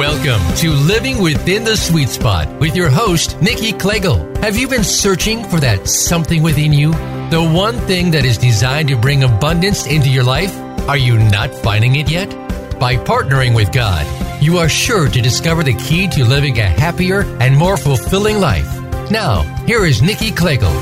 [0.00, 4.16] Welcome to Living Within the Sweet Spot with your host, Nikki Klegel.
[4.36, 6.92] Have you been searching for that something within you?
[7.28, 10.56] The one thing that is designed to bring abundance into your life?
[10.88, 12.30] Are you not finding it yet?
[12.78, 14.06] By partnering with God,
[14.42, 18.80] you are sure to discover the key to living a happier and more fulfilling life.
[19.10, 20.72] Now, here is Nikki Klegel.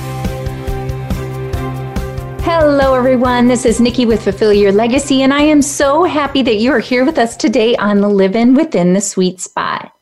[2.40, 3.46] Hello, everyone.
[3.46, 6.78] This is Nikki with Fulfill Your Legacy, and I am so happy that you are
[6.78, 9.92] here with us today on the Living Within the Sweet Spot.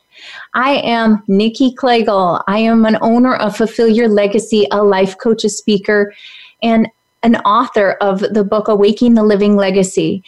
[0.54, 2.42] I am Nikki Klegel.
[2.46, 6.14] I am an owner of Fulfill Your Legacy, a life coach, a speaker,
[6.62, 6.88] and
[7.22, 10.22] an author of the book Awaking the Living Legacy.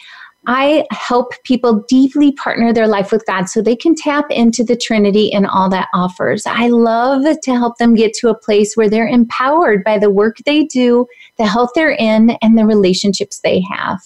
[0.49, 4.77] I help people deeply partner their life with God so they can tap into the
[4.77, 6.45] Trinity and all that offers.
[6.47, 10.39] I love to help them get to a place where they're empowered by the work
[10.47, 14.01] they do, the health they're in, and the relationships they have.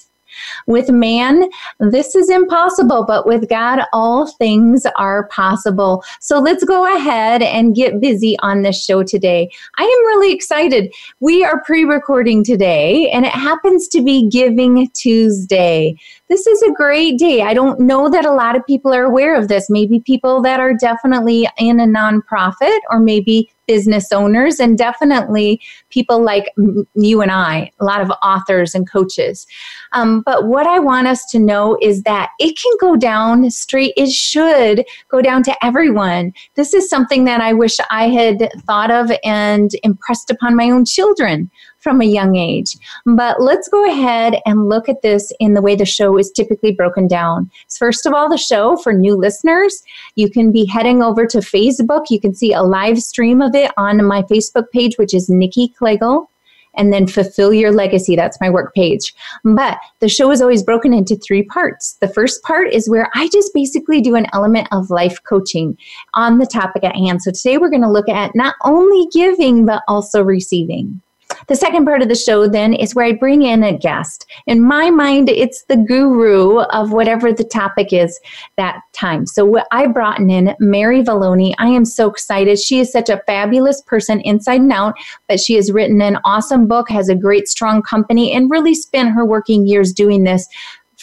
[0.66, 6.04] With man, this is impossible, but with God, all things are possible.
[6.20, 9.50] So let's go ahead and get busy on this show today.
[9.78, 10.92] I am really excited.
[11.20, 15.96] We are pre recording today, and it happens to be Giving Tuesday.
[16.32, 17.42] This is a great day.
[17.42, 19.68] I don't know that a lot of people are aware of this.
[19.68, 26.24] Maybe people that are definitely in a nonprofit or maybe business owners and definitely people
[26.24, 26.50] like
[26.94, 29.46] you and I, a lot of authors and coaches.
[29.92, 33.92] Um, but what I want us to know is that it can go down straight,
[33.98, 36.32] it should go down to everyone.
[36.54, 40.86] This is something that I wish I had thought of and impressed upon my own
[40.86, 41.50] children
[41.82, 42.76] from a young age.
[43.04, 46.72] But let's go ahead and look at this in the way the show is typically
[46.72, 47.50] broken down.
[47.76, 49.82] First of all, the show for new listeners,
[50.14, 52.06] you can be heading over to Facebook.
[52.08, 55.68] You can see a live stream of it on my Facebook page, which is Nikki
[55.68, 56.28] Klegel
[56.74, 58.16] and then fulfill your legacy.
[58.16, 59.14] That's my work page.
[59.44, 61.98] But the show is always broken into three parts.
[62.00, 65.76] The first part is where I just basically do an element of life coaching
[66.14, 67.22] on the topic at hand.
[67.22, 71.02] So today we're going to look at not only giving, but also receiving.
[71.48, 74.26] The second part of the show then is where I bring in a guest.
[74.46, 78.18] In my mind, it's the guru of whatever the topic is
[78.56, 79.26] that time.
[79.26, 81.54] So what I brought in Mary Valloni.
[81.58, 82.58] I am so excited.
[82.58, 84.94] She is such a fabulous person inside and out,
[85.28, 89.12] but she has written an awesome book, has a great, strong company, and really spent
[89.12, 90.46] her working years doing this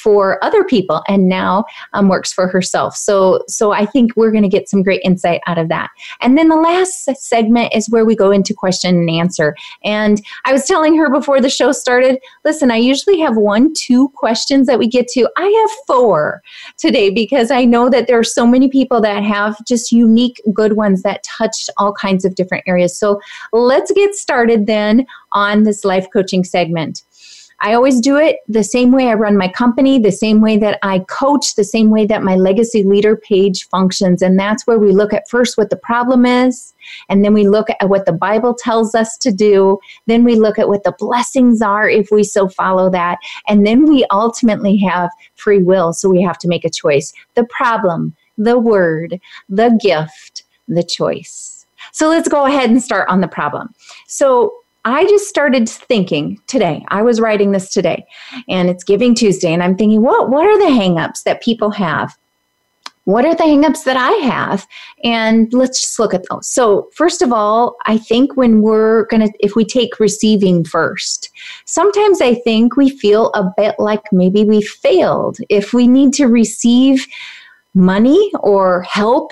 [0.02, 2.96] for other people and now um, works for herself.
[2.96, 5.90] So, so I think we're going to get some great insight out of that.
[6.22, 9.56] And then the last segment is where we go into question and answer.
[9.84, 14.10] And I was telling her before the show started, listen, I usually have one, two
[14.16, 15.30] questions that we get to.
[15.38, 16.42] I have four
[16.78, 20.74] today because I know that there are so many people that have just unique good
[20.74, 22.98] ones that touch all kinds of different areas.
[22.98, 23.20] So
[23.52, 27.04] let's get started then on this life coaching segment.
[27.62, 30.80] I always do it the same way I run my company, the same way that
[30.82, 34.22] I coach, the same way that my legacy leader page functions.
[34.22, 36.74] And that's where we look at first what the problem is,
[37.10, 39.80] and then we look at what the Bible tells us to do.
[40.06, 43.18] Then we look at what the blessings are if we so follow that.
[43.48, 45.94] And then we ultimately have free will.
[45.94, 47.14] So we have to make a choice.
[47.36, 51.66] The problem, the word, the gift, the choice.
[51.92, 53.74] So let's go ahead and start on the problem.
[54.08, 54.54] So
[54.86, 56.86] I just started thinking today.
[56.88, 58.06] I was writing this today,
[58.48, 62.18] and it's Giving Tuesday, and I'm thinking, what what are the hangups that people have?
[63.06, 64.68] What are the hangups that I have?
[65.04, 66.48] And let's just look at those.
[66.48, 71.32] So, first of all, I think when we're going to, if we take receiving first,
[71.66, 75.40] sometimes I think we feel a bit like maybe we failed.
[75.50, 77.08] If we need to receive
[77.74, 79.32] money or help,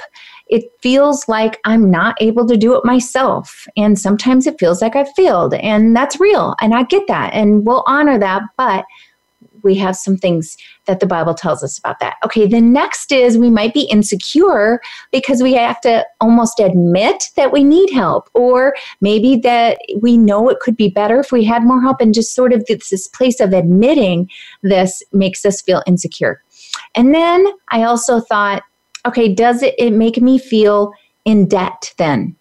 [0.49, 3.67] it feels like I'm not able to do it myself.
[3.75, 5.53] And sometimes it feels like I've failed.
[5.55, 6.55] And that's real.
[6.61, 7.33] And I get that.
[7.33, 8.43] And we'll honor that.
[8.57, 8.85] But
[9.63, 12.15] we have some things that the Bible tells us about that.
[12.23, 14.79] Okay, the next is we might be insecure
[15.11, 20.47] because we have to almost admit that we need help, or maybe that we know
[20.47, 23.39] it could be better if we had more help, and just sort of this place
[23.39, 24.29] of admitting
[24.61, 26.41] this makes us feel insecure.
[26.95, 28.63] And then I also thought,
[29.05, 30.91] okay, does it, it make me feel
[31.25, 32.35] in debt then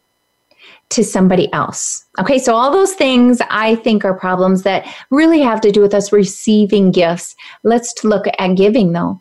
[0.91, 2.05] to somebody else?
[2.19, 5.95] Okay, so all those things I think are problems that really have to do with
[5.95, 7.35] us receiving gifts.
[7.63, 9.21] Let's look at giving though.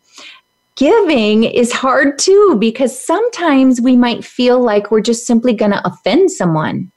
[0.76, 5.88] Giving is hard too because sometimes we might feel like we're just simply going to
[5.88, 6.92] offend someone.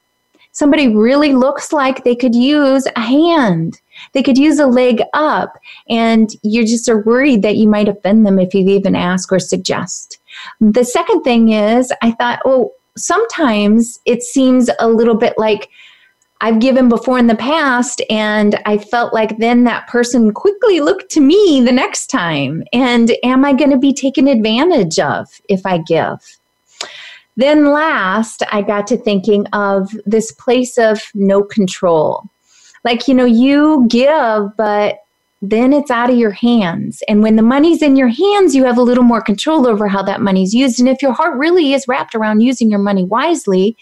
[0.51, 3.81] Somebody really looks like they could use a hand
[4.13, 5.59] they could use a leg up,
[5.89, 9.39] and you just are worried that you might offend them if you even ask or
[9.39, 10.18] suggest.
[10.61, 15.71] The second thing is, I thought, oh, sometimes it seems a little bit like
[16.41, 21.11] I've given before in the past, and I felt like then that person quickly looked
[21.13, 22.63] to me the next time.
[22.73, 26.39] And am I going to be taken advantage of if I give?
[27.37, 32.25] Then, last, I got to thinking of this place of no control.
[32.85, 34.99] Like, you know, you give, but
[35.41, 37.03] then it's out of your hands.
[37.09, 40.03] And when the money's in your hands, you have a little more control over how
[40.03, 40.81] that money's used.
[40.81, 43.77] And if your heart really is wrapped around using your money wisely,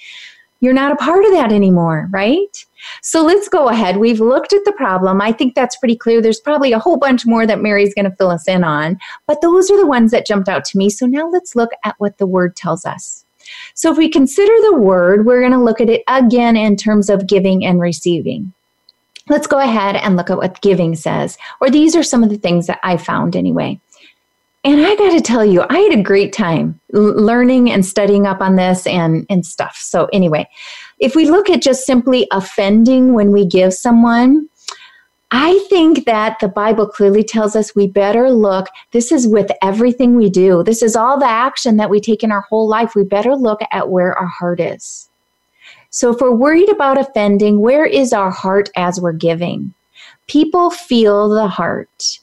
[0.61, 2.65] you're not a part of that anymore, right?
[3.03, 3.99] So let's go ahead.
[3.99, 5.21] We've looked at the problem.
[5.21, 6.21] I think that's pretty clear.
[6.21, 9.41] There's probably a whole bunch more that Mary's going to fill us in on, but
[9.43, 10.89] those are the ones that jumped out to me.
[10.91, 13.25] So now let's look at what the word tells us.
[13.75, 17.11] So if we consider the word, we're going to look at it again in terms
[17.11, 18.53] of giving and receiving.
[19.29, 22.39] Let's go ahead and look at what giving says, or these are some of the
[22.39, 23.81] things that I found anyway.
[24.67, 28.41] And I got to tell you, I had a great time learning and studying up
[28.41, 29.77] on this and, and stuff.
[29.77, 30.49] So, anyway,
[30.99, 34.49] if we look at just simply offending when we give someone,
[35.31, 38.67] I think that the Bible clearly tells us we better look.
[38.93, 42.33] This is with everything we do, this is all the action that we take in
[42.33, 42.95] our whole life.
[42.95, 45.09] We better look at where our heart is.
[45.97, 49.73] So, if we're worried about offending, where is our heart as we're giving?
[50.27, 52.19] People feel the heart.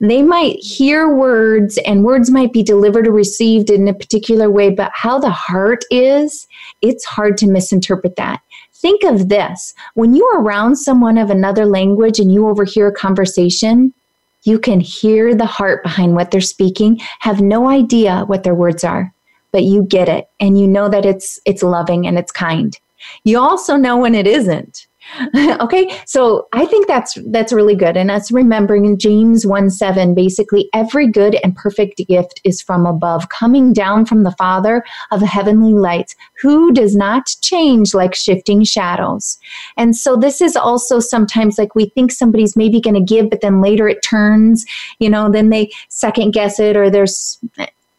[0.00, 4.70] They might hear words and words might be delivered or received in a particular way,
[4.70, 6.48] but how the heart is,
[6.80, 8.40] it's hard to misinterpret that.
[8.72, 12.92] Think of this when you are around someone of another language and you overhear a
[12.92, 13.94] conversation,
[14.42, 18.82] you can hear the heart behind what they're speaking, have no idea what their words
[18.82, 19.14] are,
[19.52, 22.76] but you get it and you know that it's it's loving and it's kind.
[23.24, 24.86] You also know when it isn't.
[25.60, 25.98] okay?
[26.06, 31.06] So i think that's that's really good and that's remembering james 1 7 basically every
[31.06, 36.14] good and perfect gift is from above coming down from the father of heavenly lights
[36.40, 39.38] who does not change like shifting shadows.
[39.76, 43.40] And so this is also sometimes like we think somebody's maybe going to give but
[43.40, 44.64] then later it turns
[44.98, 47.40] you know then they second guess it or there's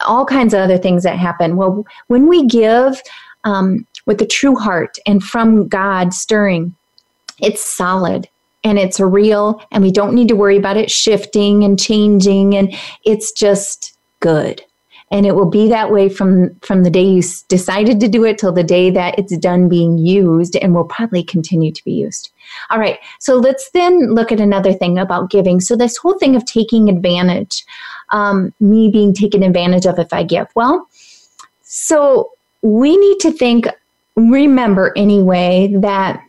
[0.06, 1.56] all kinds of other things that happen.
[1.56, 3.02] Well when we give
[3.44, 6.74] um, with a true heart and from god stirring
[7.40, 8.28] it's solid
[8.64, 12.74] and it's real and we don't need to worry about it shifting and changing and
[13.04, 14.62] it's just good.
[15.10, 18.38] And it will be that way from from the day you decided to do it
[18.38, 22.32] till the day that it's done being used and will probably continue to be used.
[22.70, 25.60] All right so let's then look at another thing about giving.
[25.60, 27.64] So this whole thing of taking advantage
[28.10, 30.48] um, me being taken advantage of if i give.
[30.56, 30.88] Well
[31.62, 32.30] so
[32.64, 33.66] we need to think
[34.16, 36.20] remember anyway that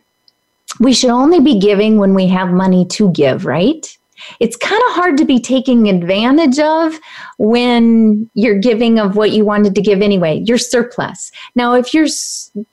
[0.80, 3.96] we should only be giving when we have money to give, right?
[4.38, 6.98] It's kind of hard to be taking advantage of
[7.38, 11.32] when you're giving of what you wanted to give anyway, your surplus.
[11.54, 12.08] Now, if you're,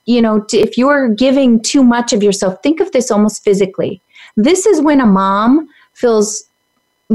[0.06, 4.02] you know, if you're giving too much of yourself, think of this almost physically.
[4.36, 6.44] This is when a mom feels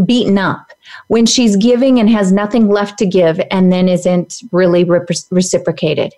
[0.07, 0.73] beaten up
[1.09, 4.85] when she's giving and has nothing left to give and then isn't really
[5.31, 6.15] reciprocated.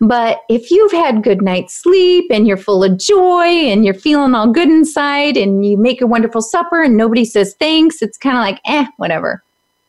[0.00, 4.34] But if you've had good night's sleep and you're full of joy and you're feeling
[4.34, 8.36] all good inside and you make a wonderful supper and nobody says thanks, it's kind
[8.36, 9.42] of like, eh, whatever.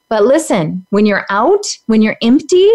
[0.09, 2.69] But listen, when you're out, when you're empty,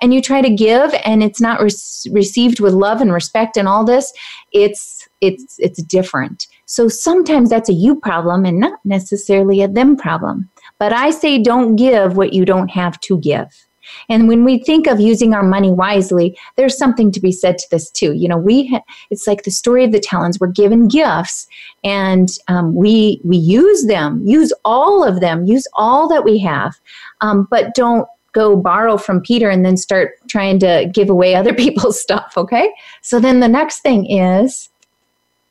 [0.00, 1.70] and you try to give and it's not re-
[2.10, 4.12] received with love and respect and all this
[4.52, 6.46] it's it's it's different.
[6.64, 10.48] So sometimes that's a you problem and not necessarily a them problem.
[10.78, 13.66] But i say don't give what you don't have to give
[14.08, 17.66] and when we think of using our money wisely, there's something to be said to
[17.70, 18.12] this too.
[18.12, 20.38] You know, we ha- it's like the story of the talents.
[20.40, 21.46] We're given gifts,
[21.84, 26.78] and um, we we use them, use all of them, use all that we have,
[27.20, 31.54] um, but don't go borrow from Peter and then start trying to give away other
[31.64, 32.34] people's stuff.
[32.36, 34.68] Okay, so then the next thing is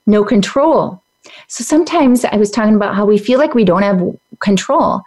[0.05, 1.01] no control.
[1.47, 4.01] So sometimes I was talking about how we feel like we don't have
[4.39, 5.01] control.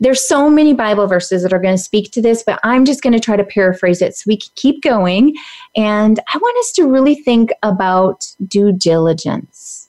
[0.00, 3.02] There's so many Bible verses that are going to speak to this, but I'm just
[3.02, 5.36] going to try to paraphrase it so we can keep going.
[5.76, 9.88] And I want us to really think about due diligence.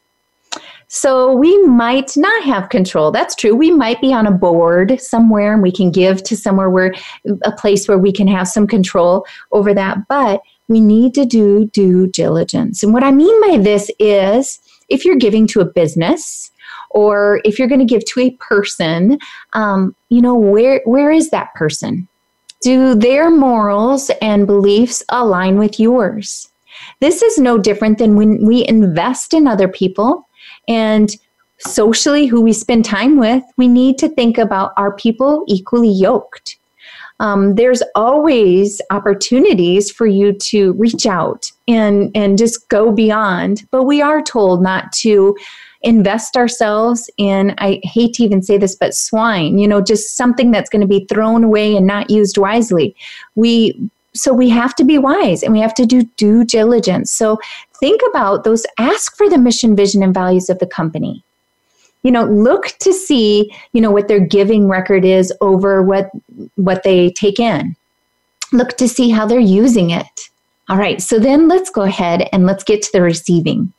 [0.91, 3.11] So we might not have control.
[3.11, 3.55] That's true.
[3.55, 6.95] We might be on a board somewhere and we can give to somewhere where
[7.43, 11.65] a place where we can have some control over that, but we need to do
[11.67, 12.81] due diligence.
[12.81, 14.59] And what I mean by this is
[14.89, 16.51] if you're giving to a business
[16.91, 19.19] or if you're going to give to a person,
[19.53, 22.07] um, you know, where where is that person?
[22.61, 26.49] Do their morals and beliefs align with yours?
[26.99, 30.27] This is no different than when we invest in other people
[30.67, 31.15] and
[31.59, 36.57] socially who we spend time with, we need to think about are people equally yoked?
[37.19, 43.67] Um, there's always opportunities for you to reach out and and just go beyond.
[43.71, 45.35] But we are told not to
[45.81, 50.51] invest ourselves in I hate to even say this but swine, you know, just something
[50.51, 52.95] that's going to be thrown away and not used wisely.
[53.35, 57.11] We so we have to be wise and we have to do due diligence.
[57.11, 57.37] So
[57.79, 61.23] think about those ask for the mission, vision and values of the company
[62.03, 66.09] you know look to see you know what their giving record is over what
[66.55, 67.75] what they take in.
[68.51, 70.29] Look to see how they're using it.
[70.69, 73.73] All right so then let's go ahead and let's get to the receiving.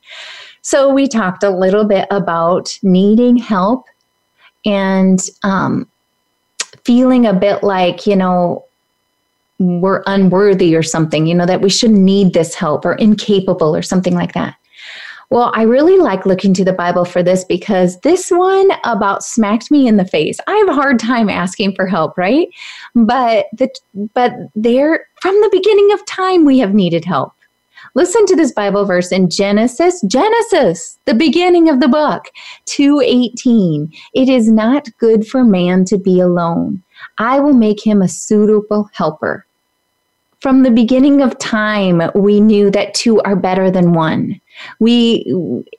[0.63, 3.87] So we talked a little bit about needing help
[4.67, 5.89] and um,
[6.85, 8.65] feeling a bit like you know
[9.59, 13.83] we're unworthy or something you know that we shouldn't need this help or incapable or
[13.83, 14.57] something like that
[15.31, 19.71] well, I really like looking to the Bible for this because this one about smacked
[19.71, 20.41] me in the face.
[20.49, 22.49] I have a hard time asking for help, right?
[22.97, 23.71] But the
[24.15, 27.33] but there from the beginning of time we have needed help.
[27.95, 32.25] Listen to this Bible verse in Genesis, Genesis, the beginning of the book,
[32.67, 33.93] 2:18.
[34.15, 36.83] It is not good for man to be alone.
[37.19, 39.47] I will make him a suitable helper.
[40.41, 44.41] From the beginning of time, we knew that two are better than one.
[44.79, 45.33] We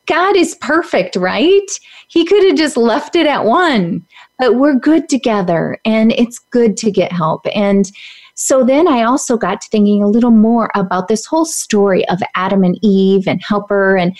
[0.08, 1.72] God is perfect, right?
[2.08, 4.06] He could have just left it at one.
[4.40, 7.46] But we're good together and it's good to get help.
[7.54, 7.92] And
[8.34, 12.20] so then I also got to thinking a little more about this whole story of
[12.36, 14.18] Adam and Eve and helper and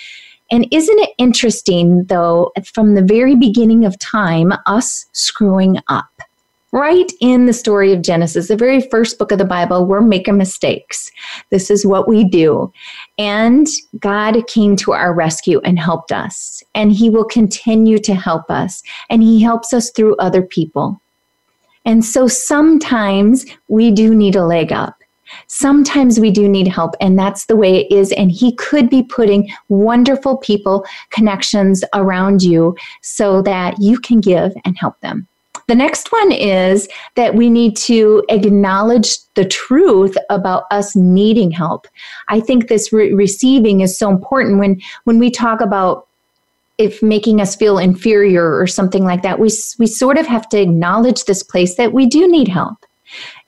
[0.50, 6.11] and isn't it interesting though from the very beginning of time us screwing up
[6.72, 10.38] right in the story of Genesis, the very first book of the Bible, we're making
[10.38, 11.10] mistakes.
[11.50, 12.72] This is what we do.
[13.18, 13.66] And
[13.98, 16.62] God came to our rescue and helped us.
[16.74, 18.82] And He will continue to help us.
[19.10, 21.00] And He helps us through other people.
[21.84, 24.96] And so sometimes we do need a leg up.
[25.46, 28.12] Sometimes we do need help, and that's the way it is.
[28.12, 34.52] And He could be putting wonderful people, connections around you so that you can give
[34.64, 35.26] and help them.
[35.72, 41.88] The next one is that we need to acknowledge the truth about us needing help.
[42.28, 46.06] I think this re- receiving is so important when when we talk about
[46.76, 49.38] if making us feel inferior or something like that.
[49.38, 49.48] We
[49.78, 52.84] we sort of have to acknowledge this place that we do need help.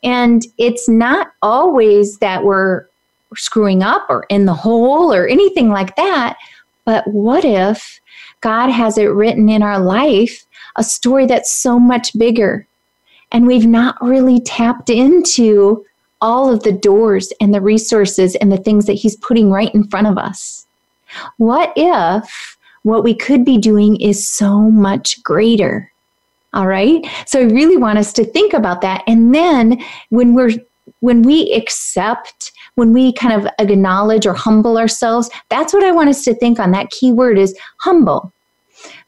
[0.02, 2.86] And it's not always that we're
[3.36, 6.38] screwing up or in the hole or anything like that.
[6.86, 8.00] But what if
[8.40, 12.66] God has it written in our life a story that's so much bigger.
[13.32, 15.84] And we've not really tapped into
[16.20, 19.84] all of the doors and the resources and the things that He's putting right in
[19.84, 20.66] front of us.
[21.36, 25.90] What if what we could be doing is so much greater?
[26.52, 27.04] All right.
[27.26, 29.02] So I really want us to think about that.
[29.06, 30.52] And then when we're
[31.00, 36.08] when we accept, when we kind of acknowledge or humble ourselves, that's what I want
[36.08, 36.70] us to think on.
[36.70, 38.32] That key word is humble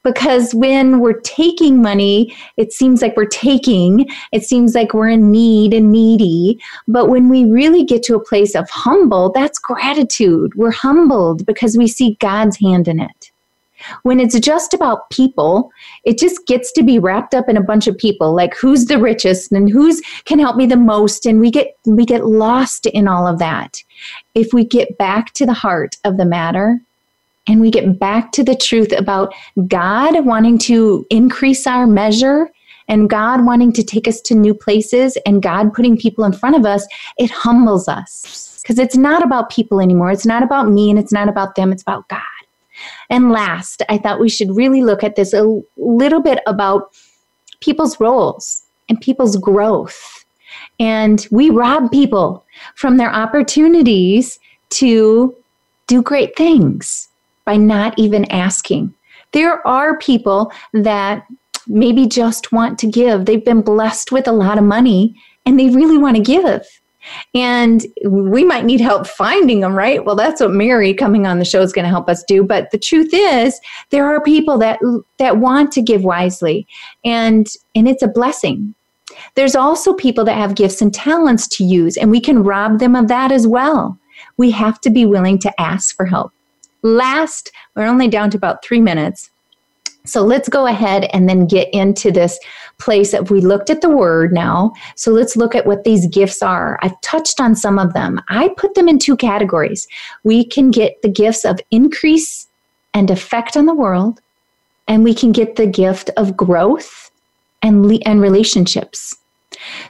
[0.03, 5.31] because when we're taking money, it seems like we're taking, it seems like we're in
[5.31, 6.61] need and needy.
[6.87, 10.55] But when we really get to a place of humble, that's gratitude.
[10.55, 13.31] We're humbled because we see God's hand in it.
[14.05, 15.71] When it's just about people,
[16.05, 18.99] it just gets to be wrapped up in a bunch of people, like who's the
[18.99, 23.07] richest and who's can help me the most, and we get we get lost in
[23.07, 23.83] all of that.
[24.35, 26.81] If we get back to the heart of the matter,
[27.47, 29.33] and we get back to the truth about
[29.69, 32.51] God wanting to increase our measure
[32.89, 36.57] and God wanting to take us to new places and God putting people in front
[36.57, 36.87] of us,
[37.19, 40.11] it humbles us because it's not about people anymore.
[40.11, 42.21] It's not about me and it's not about them, it's about God.
[43.11, 46.93] And last, I thought we should really look at this a little bit about
[47.61, 50.25] people's roles and people's growth.
[50.79, 54.39] And we rob people from their opportunities
[54.71, 55.35] to
[55.87, 57.09] do great things
[57.47, 58.93] by not even asking.
[59.33, 61.27] There are people that
[61.67, 63.25] maybe just want to give.
[63.25, 66.67] They've been blessed with a lot of money and they really want to give.
[67.35, 70.05] And we might need help finding them, right?
[70.05, 72.43] Well, that's what Mary coming on the show is going to help us do.
[72.43, 73.61] But the truth is,
[73.91, 74.81] there are people that
[75.19, 76.67] that want to give wisely,
[77.05, 78.75] and and it's a blessing.
[79.37, 82.97] There's also people that have gifts and talents to use, and we can rob them
[82.97, 83.97] of that as well.
[84.37, 86.33] We have to be willing to ask for help.
[86.83, 89.31] Last, we're only down to about three minutes.
[90.05, 92.39] So let's go ahead and then get into this
[92.79, 94.73] place of we looked at the word now.
[94.95, 96.79] So let's look at what these gifts are.
[96.83, 98.21] I've touched on some of them.
[98.29, 99.89] I put them in two categories.
[100.23, 102.47] We can get the gifts of increase
[102.95, 104.21] and effect on the world,
[104.89, 107.11] and we can get the gift of growth
[107.63, 109.17] and, le- and relationships.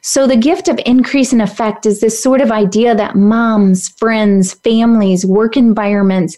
[0.01, 4.55] So, the gift of increase and effect is this sort of idea that moms, friends,
[4.55, 6.37] families, work environments,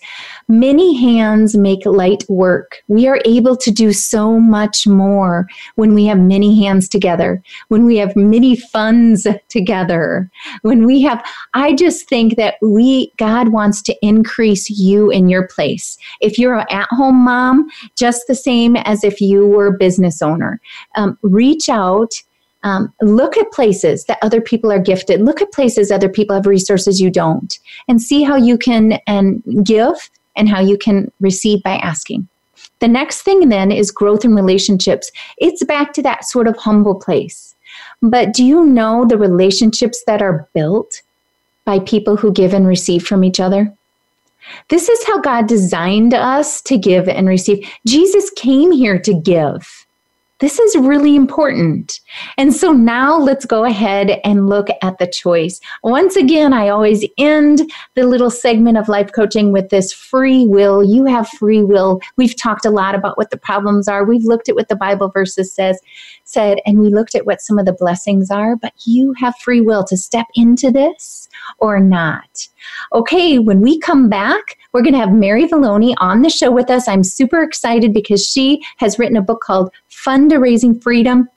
[0.48, 2.82] many hands make light work.
[2.88, 7.84] We are able to do so much more when we have many hands together, when
[7.84, 10.30] we have many funds together,
[10.62, 11.24] when we have,
[11.54, 15.98] I just think that we, God wants to increase you in your place.
[16.20, 20.22] If you're an at home mom, just the same as if you were a business
[20.22, 20.60] owner,
[20.96, 22.14] um, reach out
[22.64, 25.20] um, look at places that other people are gifted.
[25.20, 29.42] Look at places other people have resources you don't, and see how you can and
[29.64, 32.28] give and how you can receive by asking.
[32.80, 35.10] The next thing then is growth in relationships.
[35.36, 37.54] It's back to that sort of humble place.
[38.00, 41.02] But do you know the relationships that are built
[41.64, 43.74] by people who give and receive from each other?
[44.68, 47.68] This is how God designed us to give and receive.
[47.86, 49.86] Jesus came here to give.
[50.40, 52.00] This is really important.
[52.36, 55.60] And so now let's go ahead and look at the choice.
[55.82, 60.84] Once again, I always end the little segment of life coaching with this free will.
[60.84, 62.00] You have free will.
[62.16, 64.04] We've talked a lot about what the problems are.
[64.04, 65.80] We've looked at what the Bible verses says
[66.28, 69.60] said and we looked at what some of the blessings are, but you have free
[69.60, 72.48] will to step into this or not.
[72.92, 76.70] Okay, when we come back, we're going to have Mary Valloni on the show with
[76.70, 76.86] us.
[76.88, 81.28] I'm super excited because she has written a book called Fundraising Freedom.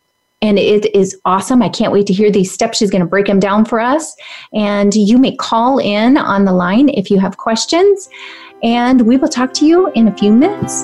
[0.43, 1.61] And it is awesome.
[1.61, 2.79] I can't wait to hear these steps.
[2.79, 4.15] She's going to break them down for us.
[4.53, 8.09] And you may call in on the line if you have questions.
[8.63, 10.83] And we will talk to you in a few minutes.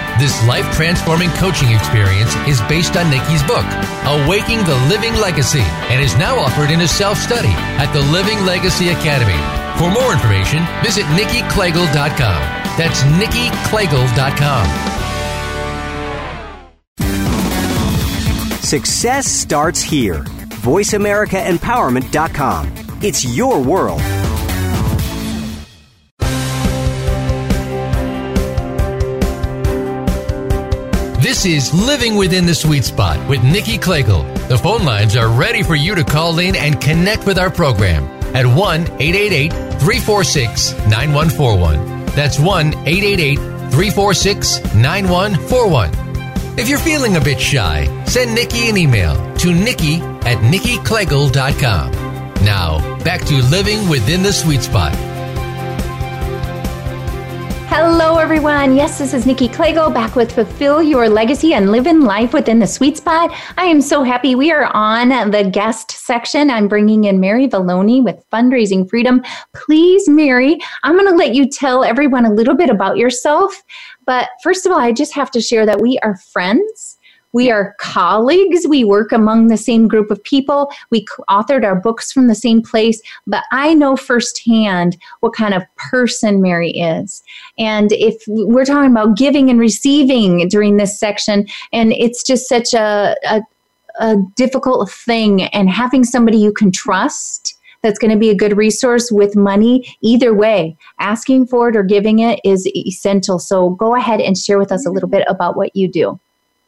[0.21, 3.65] this life transforming coaching experience is based on Nikki's book,
[4.05, 8.45] Awaking the Living Legacy, and is now offered in a self study at the Living
[8.45, 9.33] Legacy Academy.
[9.81, 12.41] For more information, visit NikkiKlegel.com.
[12.77, 14.67] That's NikkiKlegel.com.
[18.61, 20.23] Success starts here.
[20.61, 22.71] VoiceAmericaEmpowerment.com.
[23.01, 24.20] It's your world.
[31.41, 34.21] This is Living Within the Sweet Spot with Nikki Klegel.
[34.47, 38.03] The phone lines are ready for you to call in and connect with our program
[38.35, 39.51] at 1 888
[39.81, 42.05] 346 9141.
[42.13, 43.37] That's 1 888
[43.71, 46.59] 346 9141.
[46.59, 51.91] If you're feeling a bit shy, send Nikki an email to nikki at nikkiklegel.com.
[52.45, 55.10] Now, back to Living Within the Sweet Spot.
[57.73, 58.75] Hello, everyone.
[58.75, 62.59] Yes, this is Nikki Klegel back with Fulfill Your Legacy and Live in Life Within
[62.59, 63.31] the Sweet Spot.
[63.57, 66.49] I am so happy we are on the guest section.
[66.49, 69.23] I'm bringing in Mary Valloni with Fundraising Freedom.
[69.53, 73.63] Please, Mary, I'm going to let you tell everyone a little bit about yourself.
[74.05, 76.97] But first of all, I just have to share that we are friends.
[77.33, 78.67] We are colleagues.
[78.67, 80.71] We work among the same group of people.
[80.89, 83.01] We authored our books from the same place.
[83.25, 87.23] But I know firsthand what kind of person Mary is.
[87.57, 92.73] And if we're talking about giving and receiving during this section, and it's just such
[92.73, 93.41] a, a,
[93.99, 98.55] a difficult thing, and having somebody you can trust that's going to be a good
[98.55, 99.95] resource with money.
[100.01, 103.39] Either way, asking for it or giving it is essential.
[103.39, 106.19] So go ahead and share with us a little bit about what you do.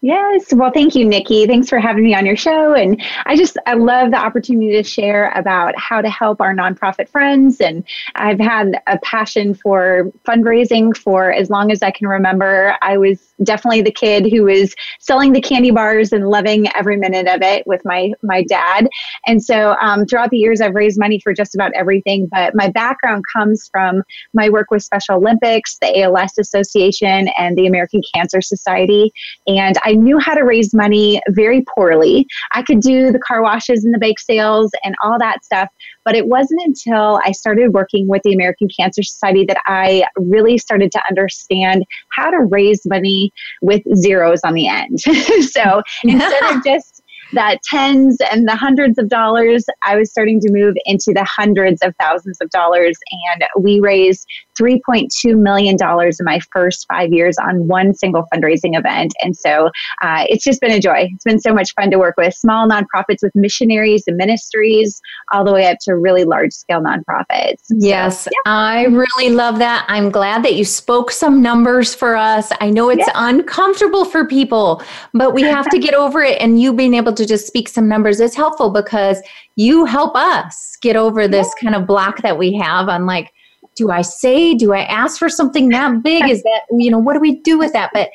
[0.03, 0.53] Yes.
[0.53, 1.47] Well, thank you, Nikki.
[1.47, 2.73] Thanks for having me on your show.
[2.73, 7.07] And I just, I love the opportunity to share about how to help our nonprofit
[7.07, 7.61] friends.
[7.61, 7.85] And
[8.15, 12.75] I've had a passion for fundraising for as long as I can remember.
[12.81, 17.27] I was definitely the kid who was selling the candy bars and loving every minute
[17.27, 18.89] of it with my, my dad.
[19.25, 22.27] And so um, throughout the years, I've raised money for just about everything.
[22.29, 27.67] But my background comes from my work with Special Olympics, the ALS Association, and the
[27.67, 29.13] American Cancer Society.
[29.47, 32.25] And I I knew how to raise money very poorly.
[32.51, 35.69] I could do the car washes and the bake sales and all that stuff.
[36.03, 40.58] But it wasn't until I started working with the American Cancer Society that I really
[40.58, 44.99] started to understand how to raise money with zeros on the end.
[45.01, 50.51] so instead of just that tens and the hundreds of dollars, I was starting to
[50.51, 52.97] move into the hundreds of thousands of dollars.
[53.31, 54.27] And we raised
[54.59, 59.13] $3.2 million in my first five years on one single fundraising event.
[59.21, 59.69] And so
[60.01, 61.09] uh, it's just been a joy.
[61.13, 65.43] It's been so much fun to work with small nonprofits, with missionaries and ministries, all
[65.43, 67.63] the way up to really large scale nonprofits.
[67.69, 68.51] Yes, so, yeah.
[68.51, 69.86] I really love that.
[69.88, 72.51] I'm glad that you spoke some numbers for us.
[72.62, 73.13] I know it's yeah.
[73.15, 74.81] uncomfortable for people,
[75.13, 76.39] but we have to get over it.
[76.39, 79.21] And you being able to just speak some numbers is helpful because
[79.55, 83.33] you help us get over this kind of block that we have on like,
[83.75, 86.29] do I say, do I ask for something that big?
[86.29, 87.89] Is that, you know, what do we do with that?
[87.93, 88.09] But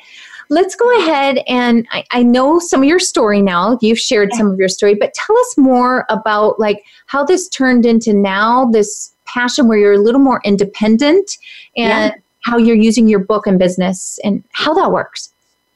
[0.49, 3.77] let's go ahead and I, I know some of your story now.
[3.81, 7.85] You've shared some of your story, but tell us more about like how this turned
[7.85, 11.37] into now this passion where you're a little more independent
[11.77, 12.19] and yeah.
[12.41, 15.28] how you're using your book and business and how that works.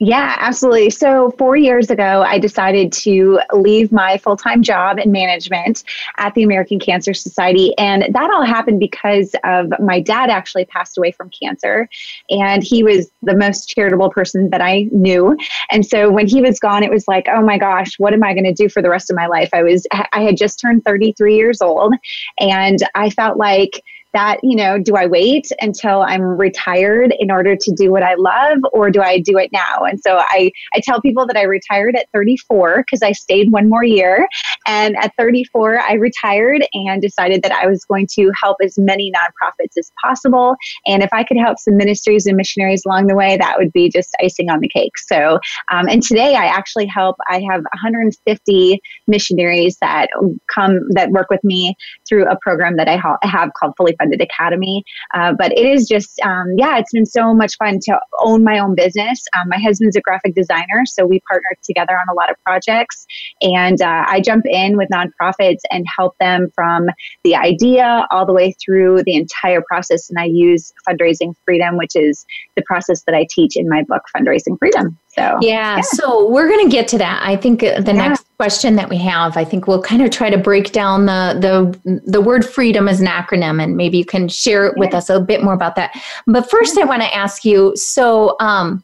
[0.05, 0.89] Yeah, absolutely.
[0.89, 5.85] So, four years ago, I decided to leave my full time job in management
[6.17, 7.73] at the American Cancer Society.
[7.77, 11.87] And that all happened because of my dad actually passed away from cancer.
[12.29, 15.37] And he was the most charitable person that I knew.
[15.71, 18.33] And so, when he was gone, it was like, oh my gosh, what am I
[18.33, 19.51] going to do for the rest of my life?
[19.53, 21.93] I was, I had just turned 33 years old.
[22.41, 23.81] And I felt like,
[24.13, 28.15] that, you know, do I wait until I'm retired in order to do what I
[28.15, 29.83] love or do I do it now?
[29.83, 33.69] And so I, I tell people that I retired at 34 because I stayed one
[33.69, 34.27] more year.
[34.67, 39.11] And at 34, I retired and decided that I was going to help as many
[39.11, 40.55] nonprofits as possible.
[40.85, 43.89] And if I could help some ministries and missionaries along the way, that would be
[43.89, 44.97] just icing on the cake.
[44.97, 45.39] So,
[45.71, 50.07] um, and today I actually help, I have 150 missionaries that
[50.53, 51.75] come, that work with me
[52.13, 54.83] through a program that I ha- have called Fully Funded Academy.
[55.15, 58.59] Uh, but it is just, um, yeah, it's been so much fun to own my
[58.59, 59.23] own business.
[59.35, 63.07] Um, my husband's a graphic designer, so we partner together on a lot of projects.
[63.41, 66.87] And uh, I jump in with nonprofits and help them from
[67.23, 70.09] the idea all the way through the entire process.
[70.09, 74.03] And I use fundraising freedom, which is the process that I teach in my book,
[74.15, 74.97] Fundraising Freedom.
[75.15, 75.81] So yeah, yeah.
[75.81, 77.21] so we're going to get to that.
[77.23, 77.93] I think the yeah.
[77.93, 81.37] next question that we have, I think we'll kind of try to break down the
[81.85, 84.97] the the word freedom as an acronym, and maybe you can share it with yeah.
[84.97, 85.91] us a bit more about that.
[86.25, 87.73] But first, I want to ask you.
[87.75, 88.83] So, um,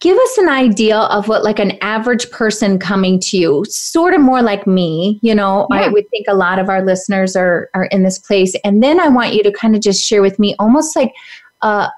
[0.00, 4.20] give us an idea of what like an average person coming to you, sort of
[4.20, 5.18] more like me.
[5.22, 8.54] You know, I would think a lot of our listeners are are in this place,
[8.62, 11.14] and then I want you to kind of just share with me, almost like.
[11.62, 11.88] Uh,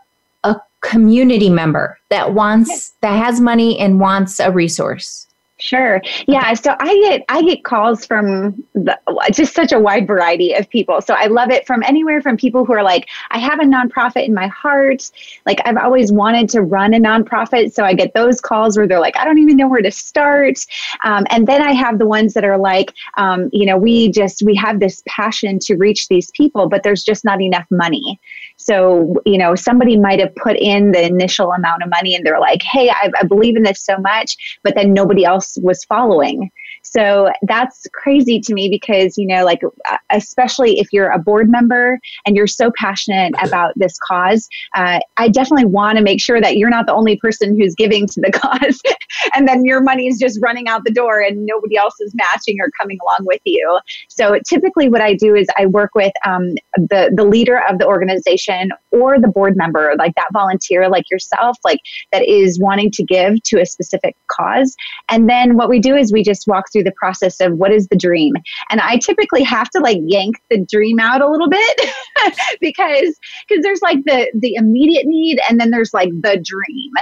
[0.87, 5.27] community member that wants that has money and wants a resource
[5.59, 6.03] Sure.
[6.27, 6.53] Yeah.
[6.53, 8.99] So I get I get calls from the,
[9.33, 11.01] just such a wide variety of people.
[11.01, 14.27] So I love it from anywhere from people who are like, I have a nonprofit
[14.27, 15.11] in my heart.
[15.47, 17.73] Like I've always wanted to run a nonprofit.
[17.73, 20.59] So I get those calls where they're like, I don't even know where to start.
[21.05, 24.43] Um, and then I have the ones that are like, um, you know, we just
[24.43, 28.21] we have this passion to reach these people, but there's just not enough money.
[28.57, 32.41] So, you know, somebody might have put in the initial amount of money and they're
[32.41, 36.51] like, hey, I, I believe in this so much, but then nobody else was following.
[36.91, 41.51] So that's crazy to me because, you know, like, uh, especially if you're a board
[41.51, 46.41] member and you're so passionate about this cause, uh, I definitely want to make sure
[46.41, 48.81] that you're not the only person who's giving to the cause
[49.35, 52.57] and then your money is just running out the door and nobody else is matching
[52.61, 53.79] or coming along with you.
[54.09, 57.87] So typically, what I do is I work with um, the, the leader of the
[57.87, 61.81] organization or the board member, like that volunteer, like yourself, like
[62.13, 64.77] that is wanting to give to a specific cause.
[65.11, 67.89] And then what we do is we just walk through the process of what is
[67.89, 68.35] the dream.
[68.71, 71.81] And I typically have to like yank the dream out a little bit
[72.61, 76.93] because because there's like the the immediate need and then there's like the dream.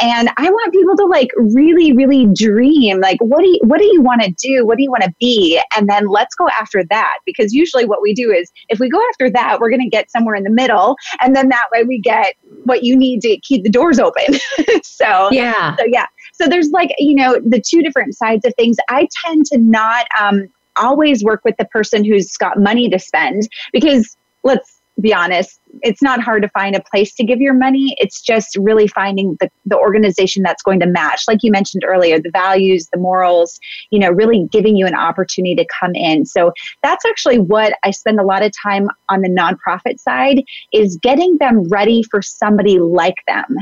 [0.00, 3.86] And I want people to like really really dream like what do you what do
[3.86, 4.66] you want to do?
[4.66, 5.60] What do you want to be?
[5.76, 9.00] And then let's go after that because usually what we do is if we go
[9.10, 11.98] after that, we're going to get somewhere in the middle and then that way we
[11.98, 14.38] get what you need to keep the doors open.
[14.82, 15.76] so yeah.
[15.76, 16.06] So yeah.
[16.32, 18.76] So there's like, you know, the two different sides of things.
[18.88, 23.48] I tend to not um, always work with the person who's got money to spend
[23.72, 27.96] because let's be honest, it's not hard to find a place to give your money.
[27.98, 32.20] It's just really finding the, the organization that's going to match, like you mentioned earlier,
[32.20, 33.58] the values, the morals,
[33.90, 36.24] you know, really giving you an opportunity to come in.
[36.24, 40.96] So that's actually what I spend a lot of time on the nonprofit side is
[40.96, 43.56] getting them ready for somebody like them.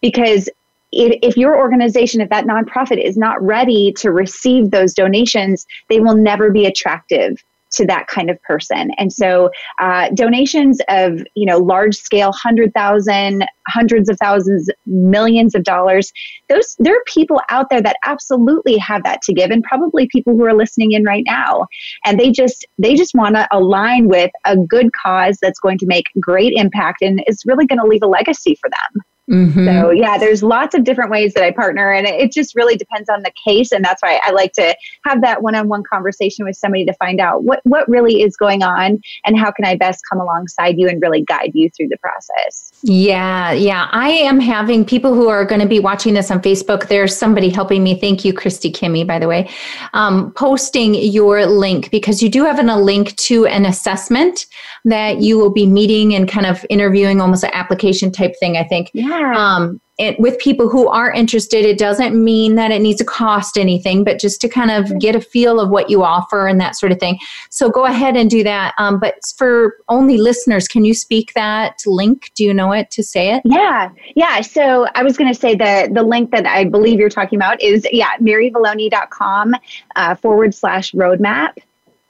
[0.00, 0.48] Because
[0.94, 6.16] if, your organization, if that nonprofit is not ready to receive those donations, they will
[6.16, 7.42] never be attractive
[7.74, 8.90] to that kind of person.
[8.98, 15.64] And so uh, donations of, you know, large scale, 100,000, hundreds of thousands, millions of
[15.64, 16.12] dollars,
[16.48, 20.34] those, there are people out there that absolutely have that to give and probably people
[20.34, 21.66] who are listening in right now.
[22.04, 25.86] And they just, they just want to align with a good cause that's going to
[25.86, 29.02] make great impact and is really going to leave a legacy for them.
[29.30, 29.64] Mm-hmm.
[29.66, 33.08] So yeah, there's lots of different ways that I partner, and it just really depends
[33.08, 36.84] on the case, and that's why I like to have that one-on-one conversation with somebody
[36.84, 40.20] to find out what what really is going on and how can I best come
[40.20, 42.72] alongside you and really guide you through the process.
[42.82, 46.88] Yeah, yeah, I am having people who are going to be watching this on Facebook.
[46.88, 47.98] There's somebody helping me.
[47.98, 49.48] Thank you, Christy Kimmy, by the way,
[49.94, 54.46] um, posting your link because you do have an, a link to an assessment
[54.84, 58.58] that you will be meeting and kind of interviewing, almost an application type thing.
[58.58, 58.90] I think.
[58.92, 59.13] Yeah.
[59.22, 63.56] Um, it, with people who are interested, it doesn't mean that it needs to cost
[63.56, 66.74] anything, but just to kind of get a feel of what you offer and that
[66.74, 67.18] sort of thing.
[67.50, 68.74] So go ahead and do that.
[68.76, 72.32] Um, but for only listeners, can you speak that link?
[72.34, 73.42] Do you know it to say it?
[73.44, 74.40] Yeah, yeah.
[74.40, 77.62] So I was going to say the the link that I believe you're talking about
[77.62, 79.54] is yeah, maryvalloni.com
[79.94, 81.56] uh, forward slash roadmap.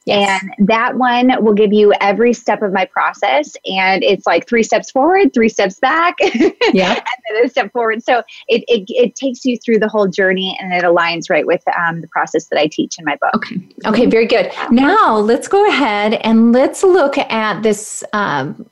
[0.04, 0.42] Yes.
[0.42, 3.56] And that one will give you every step of my process.
[3.64, 6.16] And it's like three steps forward, three steps back,
[6.72, 6.92] yeah.
[6.92, 8.02] and then a step forward.
[8.02, 11.62] So it, it, it, takes you through the whole journey and it aligns right with
[11.78, 13.34] um, the process that I teach in my book.
[13.36, 13.60] Okay.
[13.86, 14.52] Okay, very good.
[14.70, 18.68] Now let's go ahead and let's look at this um,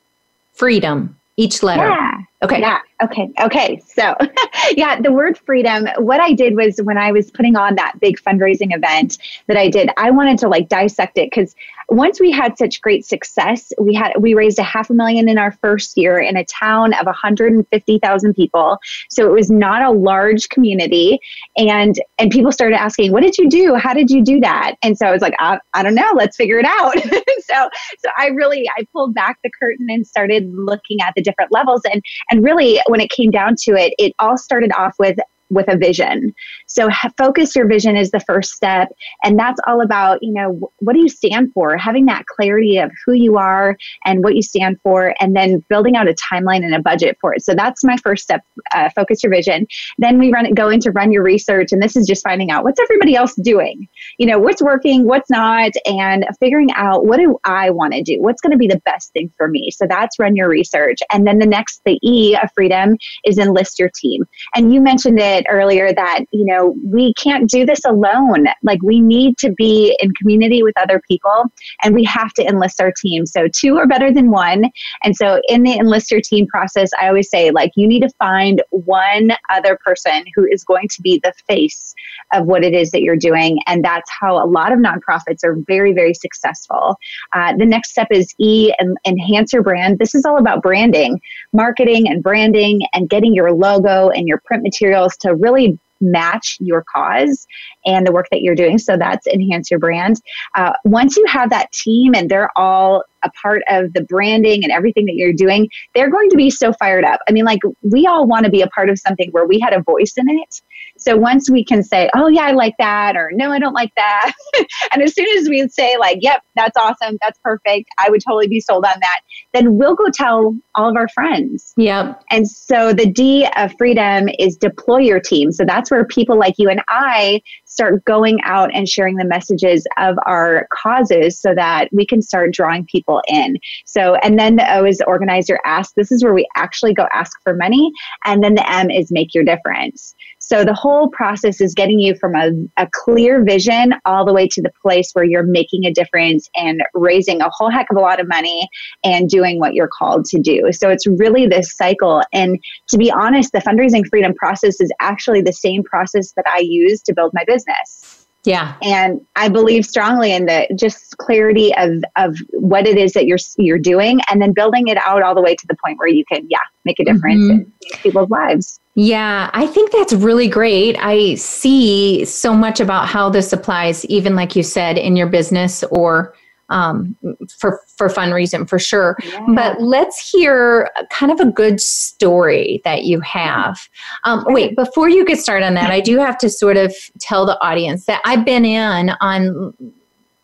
[0.53, 1.87] freedom, each letter.
[1.87, 2.17] Yeah.
[2.43, 2.59] Okay.
[2.59, 2.79] Yeah.
[3.01, 3.29] Okay.
[3.39, 3.81] Okay.
[3.85, 4.15] So,
[4.71, 8.19] yeah, the word freedom, what I did was when I was putting on that big
[8.19, 11.55] fundraising event that I did, I wanted to like dissect it because
[11.89, 15.37] once we had such great success, we had we raised a half a million in
[15.37, 18.77] our first year in a town of 150,000 people.
[19.09, 21.19] So it was not a large community
[21.57, 23.75] and and people started asking, "What did you do?
[23.75, 26.37] How did you do that?" And so I was like, "I, I don't know, let's
[26.37, 30.99] figure it out." so so I really I pulled back the curtain and started looking
[31.01, 32.01] at the different levels and
[32.31, 35.17] and really when it came down to it, it all started off with
[35.53, 36.33] with a vision.
[36.67, 38.89] So focus your vision is the first step.
[39.23, 41.77] And that's all about, you know, what do you stand for?
[41.77, 45.95] Having that clarity of who you are and what you stand for, and then building
[45.95, 47.43] out a timeline and a budget for it.
[47.43, 48.41] So that's my first step.
[48.73, 49.67] Uh, focus your vision.
[49.97, 51.71] Then we run go into run your research.
[51.71, 53.87] And this is just finding out what's everybody else doing?
[54.17, 58.21] You know, what's working, what's not, and figuring out what do I want to do?
[58.21, 59.71] What's going to be the best thing for me?
[59.71, 60.99] So that's run your research.
[61.11, 64.25] And then the next, the E of freedom is enlist your team.
[64.55, 65.17] And you mentioned
[65.49, 68.45] earlier that, you know, we can't do this alone.
[68.61, 71.45] Like we need to be in community with other people
[71.83, 73.25] and we have to enlist our team.
[73.25, 74.65] So two are better than one.
[75.03, 78.09] And so in the enlist your team process, I always say like you need to
[78.19, 81.93] find one other person who is going to be the face
[82.33, 83.59] of what it is that you're doing.
[83.67, 86.97] And that's how a lot of nonprofits are very, very successful.
[87.33, 89.99] Uh, the next step is E and enhance your brand.
[89.99, 94.63] This is all about branding, marketing and branding and getting your logo and your print
[94.63, 97.47] materials to really match your cause
[97.85, 98.77] and the work that you're doing.
[98.77, 100.21] So that's enhance your brand.
[100.55, 104.71] Uh, once you have that team and they're all a part of the branding and
[104.71, 107.21] everything that you're doing, they're going to be so fired up.
[107.27, 109.73] I mean, like we all want to be a part of something where we had
[109.73, 110.61] a voice in it.
[110.97, 113.93] So once we can say, oh, yeah, I like that, or no, I don't like
[113.95, 114.33] that.
[114.93, 118.47] and as soon as we say, like, yep, that's awesome, that's perfect, I would totally
[118.47, 119.19] be sold on that,
[119.53, 121.73] then we'll go tell all of our friends.
[121.77, 122.23] Yep.
[122.29, 125.51] And so the D of freedom is deploy your team.
[125.51, 127.41] So that's where people like you and I
[127.73, 132.53] start going out and sharing the messages of our causes so that we can start
[132.53, 133.57] drawing people in.
[133.85, 135.95] So, and then the O is organize your ask.
[135.95, 137.91] This is where we actually go ask for money.
[138.25, 140.13] And then the M is make your difference.
[140.53, 144.47] So the whole process is getting you from a, a clear vision all the way
[144.49, 147.99] to the place where you're making a difference and raising a whole heck of a
[147.99, 148.69] lot of money
[149.03, 150.71] and doing what you're called to do.
[150.71, 152.21] So it's really this cycle.
[152.31, 156.59] And to be honest, the fundraising freedom process is actually the same process that I
[156.59, 158.22] use to build my business.
[158.43, 158.75] Yeah.
[158.81, 163.37] And I believe strongly in the just clarity of of what it is that you're
[163.57, 166.25] you're doing and then building it out all the way to the point where you
[166.25, 167.51] can yeah, make a difference mm-hmm.
[167.61, 168.79] in people's lives.
[168.95, 170.97] Yeah, I think that's really great.
[170.99, 175.83] I see so much about how this applies, even like you said, in your business
[175.85, 176.35] or
[176.69, 177.15] um,
[177.57, 179.17] for for fun reason for sure.
[179.23, 179.45] Yeah.
[179.55, 183.87] But let's hear kind of a good story that you have.
[184.23, 187.45] Um, wait, before you get started on that, I do have to sort of tell
[187.45, 189.73] the audience that I've been in on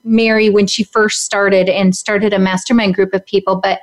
[0.03, 3.79] Mary when she first started and started a mastermind group of people, but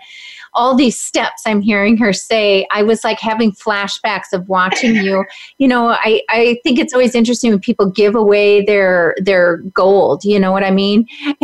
[0.57, 5.25] all these steps I'm hearing her say, I was like having flashbacks of watching you.
[5.59, 10.25] You know, I, I think it's always interesting when people give away their their gold,
[10.25, 11.07] you know what I mean?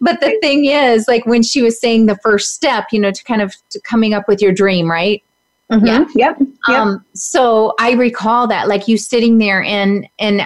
[0.00, 3.24] but the thing is, like when she was saying the first step, you know, to
[3.24, 5.22] kind of to coming up with your dream, right?
[5.70, 5.86] Mm-hmm.
[5.86, 6.04] Yeah.
[6.14, 6.38] Yep.
[6.68, 6.78] yep.
[6.78, 10.42] Um, so I recall that, like you sitting there and and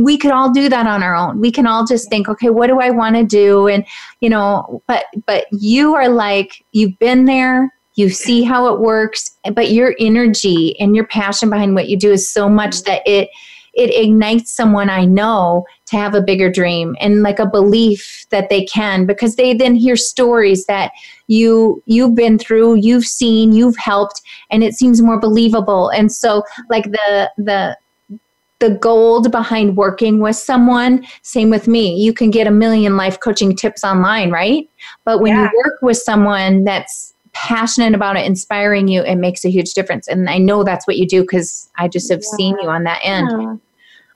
[0.00, 1.40] we could all do that on our own.
[1.40, 3.68] We can all just think, okay, what do I want to do?
[3.68, 3.84] And
[4.20, 9.30] you know, but but you are like you've been there, you see how it works,
[9.54, 13.28] but your energy and your passion behind what you do is so much that it
[13.74, 18.50] it ignites someone I know to have a bigger dream and like a belief that
[18.50, 20.92] they can because they then hear stories that
[21.26, 25.88] you you've been through, you've seen, you've helped and it seems more believable.
[25.88, 27.76] And so like the the
[28.62, 31.04] the gold behind working with someone.
[31.22, 31.96] Same with me.
[31.96, 34.70] You can get a million life coaching tips online, right?
[35.04, 35.50] But when yeah.
[35.50, 40.06] you work with someone that's passionate about it, inspiring you, it makes a huge difference.
[40.06, 42.36] And I know that's what you do because I just have yeah.
[42.36, 43.28] seen you on that end.
[43.32, 43.56] Yeah.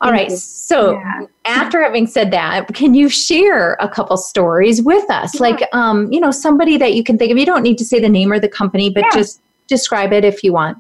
[0.01, 0.31] All right.
[0.31, 1.23] So yeah.
[1.45, 5.35] after having said that, can you share a couple stories with us?
[5.35, 5.41] Yeah.
[5.41, 7.39] Like, um, you know, somebody that you can think of.
[7.39, 9.11] You don't need to say the name or the company, but yeah.
[9.13, 10.79] just describe it if you want.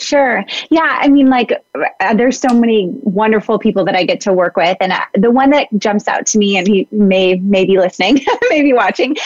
[0.00, 0.44] Sure.
[0.70, 0.98] Yeah.
[1.00, 1.52] I mean, like,
[2.00, 5.30] uh, there's so many wonderful people that I get to work with, and uh, the
[5.30, 9.16] one that jumps out to me, and he may may be listening, maybe watching,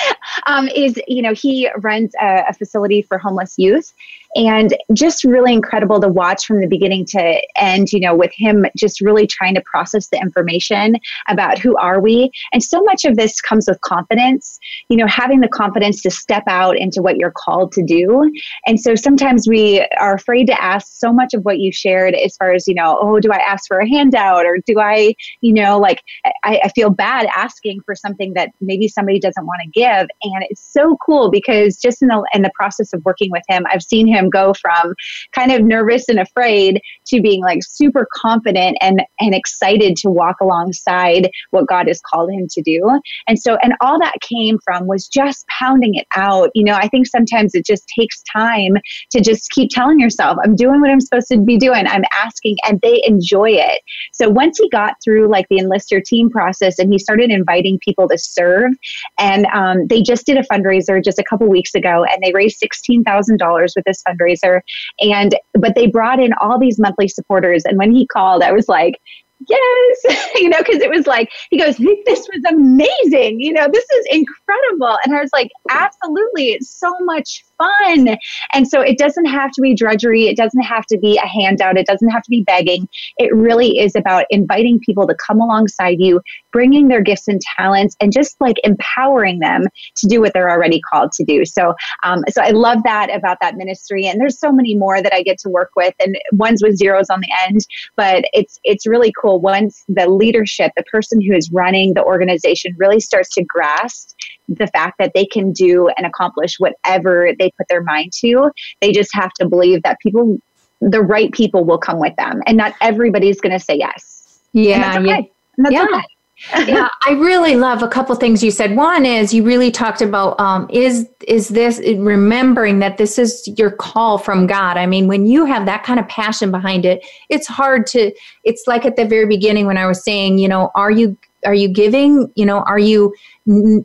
[0.46, 3.92] um, is you know he runs a, a facility for homeless youth,
[4.34, 8.66] and just really incredible to watch from the beginning to end you know with him
[8.76, 10.96] just really trying to process the information
[11.28, 12.30] about who are we.
[12.52, 16.44] And so much of this comes with confidence you know having the confidence to step
[16.46, 18.30] out into what you're called to do.
[18.66, 22.36] And so sometimes we are afraid to ask so much of what you shared as
[22.36, 25.52] far as you know oh do i ask for a handout or do i you
[25.52, 26.02] know like
[26.42, 30.08] i, I feel bad asking for something that maybe somebody doesn't want to give.
[30.22, 33.64] And it's so cool because just in the in the process of working with him
[33.70, 34.94] i've seen him go from
[35.32, 40.36] kind of nervous and afraid to being like super confident and and excited to walk
[40.40, 43.00] alongside what God has called him to do.
[43.28, 46.50] And so and all that came from was just pounding it out.
[46.54, 48.76] You know, I think sometimes it just takes time
[49.10, 51.86] to just keep telling yourself, I'm doing what I'm supposed to be doing.
[51.86, 53.80] I'm asking and they enjoy it.
[54.12, 57.78] So once he got through like the enlist your team process and he started inviting
[57.78, 58.72] people to serve
[59.18, 62.62] and um, they just did a fundraiser just a couple weeks ago and they raised
[62.62, 64.60] $16,000 with this fundraiser.
[65.00, 67.64] And, but they brought in all these monthly supporters.
[67.64, 69.00] And when he called, I was like,
[69.48, 73.40] yes, you know, because it was like, he goes, this was amazing.
[73.40, 74.96] You know, this is incredible.
[75.04, 76.52] And I was like, absolutely.
[76.52, 78.16] It's so much fun.
[78.52, 80.26] And so it doesn't have to be drudgery.
[80.26, 81.76] It doesn't have to be a handout.
[81.76, 82.88] It doesn't have to be begging.
[83.18, 86.20] It really is about inviting people to come alongside you,
[86.52, 89.64] bringing their gifts and talents, and just like empowering them
[89.96, 91.44] to do what they're already called to do.
[91.44, 94.06] So, um, so I love that about that ministry.
[94.06, 97.10] And there's so many more that I get to work with, and ones with zeros
[97.10, 97.60] on the end.
[97.96, 102.74] But it's it's really cool once the leadership, the person who is running the organization,
[102.78, 104.14] really starts to grasp
[104.48, 108.50] the fact that they can do and accomplish whatever they put their mind to.
[108.80, 110.38] They just have to believe that people,
[110.80, 114.40] the right people, will come with them, and not everybody's going to say yes.
[114.52, 115.30] Yeah, okay.
[115.58, 115.70] yeah.
[115.70, 115.82] yeah.
[115.84, 116.06] Okay.
[116.66, 118.76] yeah, I really love a couple things you said.
[118.76, 123.70] One is you really talked about um, is is this remembering that this is your
[123.70, 124.76] call from God.
[124.76, 128.12] I mean, when you have that kind of passion behind it, it's hard to.
[128.42, 131.54] It's like at the very beginning when I was saying, you know, are you are
[131.54, 132.30] you giving?
[132.34, 133.14] You know, are you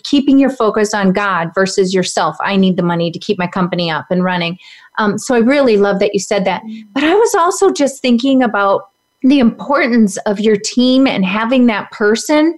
[0.04, 2.36] keeping your focus on God versus yourself?
[2.42, 4.58] I need the money to keep my company up and running.
[4.98, 6.62] Um, so I really love that you said that.
[6.94, 8.90] But I was also just thinking about
[9.22, 12.56] the importance of your team and having that person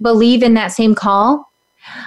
[0.00, 1.50] believe in that same call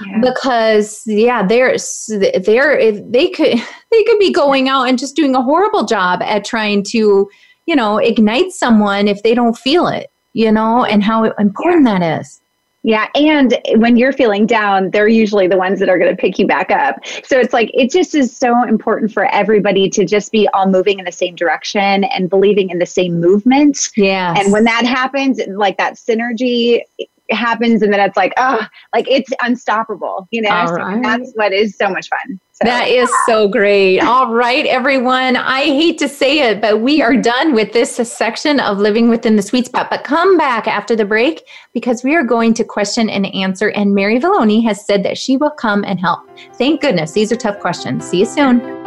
[0.05, 0.19] yeah.
[0.21, 2.09] because yeah there's
[2.45, 3.53] they're they could
[3.91, 7.29] they could be going out and just doing a horrible job at trying to
[7.65, 11.99] you know ignite someone if they don't feel it you know and how important yeah.
[11.99, 12.41] that is
[12.87, 13.09] yeah.
[13.15, 16.47] And when you're feeling down, they're usually the ones that are going to pick you
[16.47, 17.05] back up.
[17.25, 20.97] So it's like, it just is so important for everybody to just be all moving
[20.97, 23.89] in the same direction and believing in the same movement.
[23.97, 24.35] Yeah.
[24.37, 26.79] And when that happens, like that synergy
[27.29, 30.65] happens, and then it's like, oh, like it's unstoppable, you know?
[30.67, 32.39] So that's what is so much fun.
[32.59, 32.65] So.
[32.65, 33.99] That is so great.
[33.99, 35.35] All right, everyone.
[35.35, 39.35] I hate to say it, but we are done with this section of living within
[39.35, 39.91] the sweet spot.
[39.91, 43.69] But come back after the break because we are going to question and answer.
[43.69, 46.21] And Mary Valloni has said that she will come and help.
[46.55, 47.11] Thank goodness.
[47.11, 48.09] These are tough questions.
[48.09, 48.86] See you soon.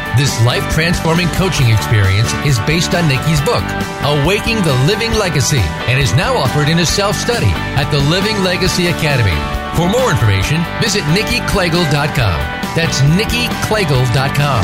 [0.17, 3.63] this life transforming coaching experience is based on Nikki's book,
[4.03, 8.43] Awaking the Living Legacy, and is now offered in a self study at the Living
[8.43, 9.37] Legacy Academy.
[9.77, 12.39] For more information, visit niccikliegl.com.
[12.75, 14.63] That's niccikliegl.com.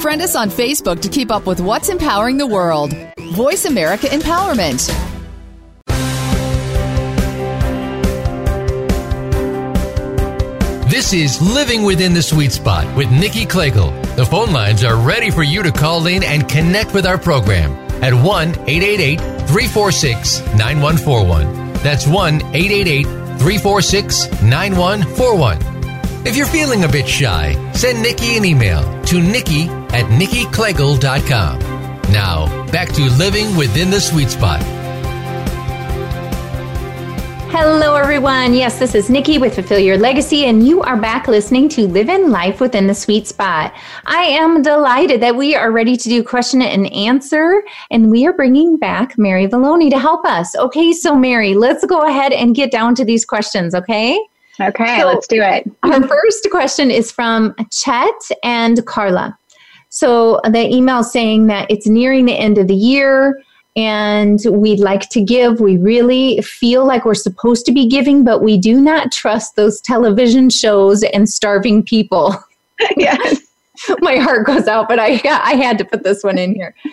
[0.00, 2.94] Friend us on Facebook to keep up with what's empowering the world.
[3.34, 5.07] Voice America Empowerment.
[10.98, 14.16] This is Living Within the Sweet Spot with Nicci Kliegl.
[14.16, 17.70] The phone lines are ready for you to call in and connect with our program
[18.02, 21.72] at 1 888 346 9141.
[21.84, 26.26] That's 1 888 346 9141.
[26.26, 31.60] If you're feeling a bit shy, send Nikki an email to nikki at niccikliegl.com.
[32.10, 34.77] Now, back to Living Within the Sweet Spot.
[37.50, 38.52] Hello, everyone.
[38.52, 42.10] Yes, this is Nikki with Fulfill Your Legacy, and you are back listening to Live
[42.10, 43.72] in Life Within the Sweet Spot.
[44.04, 48.34] I am delighted that we are ready to do question and answer, and we are
[48.34, 50.54] bringing back Mary Valloni to help us.
[50.56, 54.20] Okay, so Mary, let's go ahead and get down to these questions, okay?
[54.60, 55.70] Okay, so let's do it.
[55.82, 58.12] our first question is from Chet
[58.44, 59.36] and Carla.
[59.88, 63.42] So the email saying that it's nearing the end of the year
[63.78, 65.60] and we'd like to give.
[65.60, 69.80] We really feel like we're supposed to be giving, but we do not trust those
[69.80, 72.34] television shows and starving people.
[72.96, 73.40] yes.
[74.00, 76.74] My heart goes out, but I I had to put this one in here.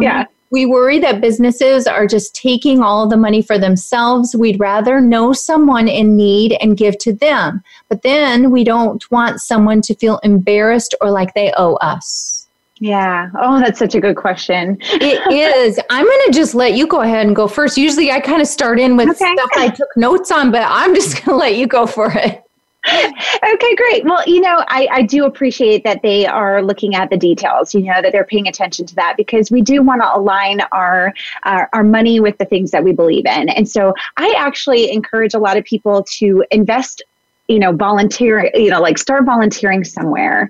[0.00, 0.20] Yeah.
[0.20, 4.36] Um, we worry that businesses are just taking all the money for themselves.
[4.36, 7.62] We'd rather know someone in need and give to them.
[7.88, 12.33] But then we don't want someone to feel embarrassed or like they owe us.
[12.80, 13.30] Yeah.
[13.40, 14.78] Oh, that's such a good question.
[14.80, 15.78] it is.
[15.90, 17.78] I'm going to just let you go ahead and go first.
[17.78, 19.32] Usually I kind of start in with okay.
[19.36, 22.40] stuff I took notes on, but I'm just going to let you go for it.
[22.86, 24.04] okay, great.
[24.04, 27.80] Well, you know, I, I do appreciate that they are looking at the details, you
[27.80, 31.14] know, that they're paying attention to that because we do want to align our,
[31.44, 33.48] our, our money with the things that we believe in.
[33.48, 37.02] And so I actually encourage a lot of people to invest
[37.48, 40.48] you know volunteer you know like start volunteering somewhere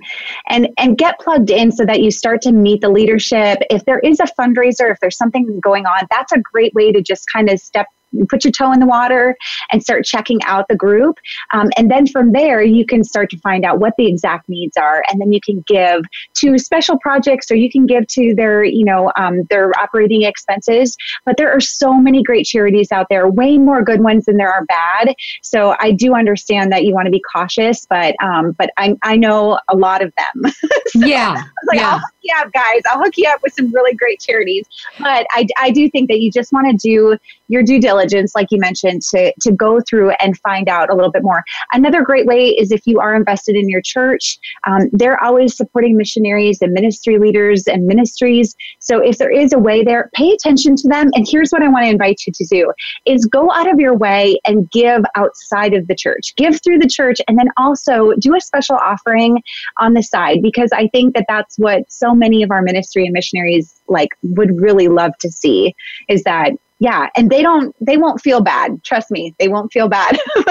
[0.49, 3.59] and and get plugged in so that you start to meet the leadership.
[3.71, 7.03] If there is a fundraiser if there's something going on that's a great way to
[7.03, 7.87] just kind of step
[8.29, 9.37] put your toe in the water
[9.73, 11.19] and start checking out the group.
[11.53, 14.77] Um, and then from there, you can start to find out what the exact needs
[14.77, 15.03] are.
[15.11, 16.03] And then you can give
[16.35, 20.97] to special projects or you can give to their, you know, um, their operating expenses.
[21.25, 24.53] But there are so many great charities out there, way more good ones than there
[24.53, 25.15] are bad.
[25.43, 29.17] So I do understand that you want to be cautious, but um, but I, I
[29.17, 30.53] know a lot of them.
[30.89, 31.35] so yeah.
[31.67, 31.93] like, yeah.
[31.93, 32.83] I'll hook you up, guys.
[32.91, 34.67] I'll hook you up with some really great charities.
[34.99, 37.17] But I, I do think that you just want to do
[37.49, 38.04] your due diligence,
[38.35, 41.43] like you mentioned, to, to go through and find out a little bit more.
[41.73, 45.97] Another great way is if you are invested in your church, um, they're always supporting
[45.97, 48.55] missionaries and ministry leaders and ministries.
[48.79, 51.11] So if there is a way there, pay attention to them.
[51.15, 52.73] And here's what I want to invite you to do
[53.07, 56.35] is go out of your way and give outside of the church.
[56.37, 59.43] Give through the church and then also do a special offering
[59.79, 63.13] on the side because I think that that's what so many of our ministry and
[63.13, 65.75] missionaries like would really love to see
[66.09, 69.89] is that yeah and they don't they won't feel bad trust me they won't feel
[69.89, 70.19] bad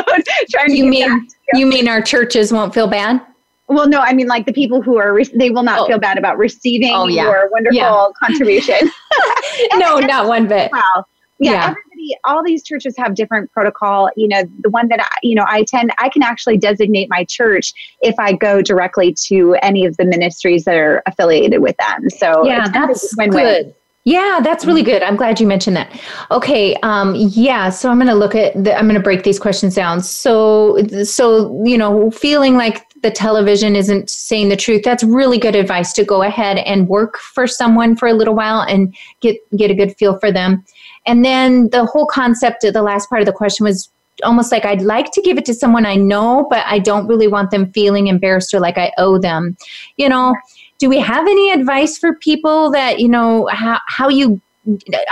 [0.51, 1.65] trying to you mean you.
[1.65, 3.21] mean our churches won't feel bad
[3.67, 5.87] well no i mean like the people who are re- they will not oh.
[5.87, 7.23] feel bad about receiving oh, yeah.
[7.23, 8.07] your wonderful yeah.
[8.19, 8.89] contribution
[9.73, 11.05] no not one bit wow
[11.39, 15.09] yeah, yeah, everybody all these churches have different protocol you know the one that I,
[15.23, 19.55] you know i attend i can actually designate my church if i go directly to
[19.61, 23.43] any of the ministries that are affiliated with them so yeah that's win-win.
[23.43, 23.75] good
[24.05, 25.01] yeah, that's really good.
[25.01, 25.97] I'm glad you mentioned that.
[26.29, 27.69] Okay, um, yeah.
[27.69, 28.61] So I'm going to look at.
[28.61, 30.01] The, I'm going to break these questions down.
[30.01, 35.55] So, so you know, feeling like the television isn't saying the truth, that's really good
[35.55, 39.71] advice to go ahead and work for someone for a little while and get get
[39.71, 40.65] a good feel for them.
[41.05, 43.89] And then the whole concept of the last part of the question was
[44.23, 47.27] almost like I'd like to give it to someone I know, but I don't really
[47.27, 49.57] want them feeling embarrassed or like I owe them.
[49.97, 50.35] You know,
[50.83, 54.41] do we have any advice for people that, you know, how, how you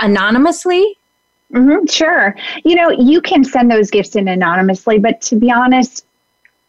[0.02, 0.98] anonymously?
[1.54, 2.36] Mm-hmm, sure.
[2.62, 6.04] You know, you can send those gifts in anonymously, but to be honest,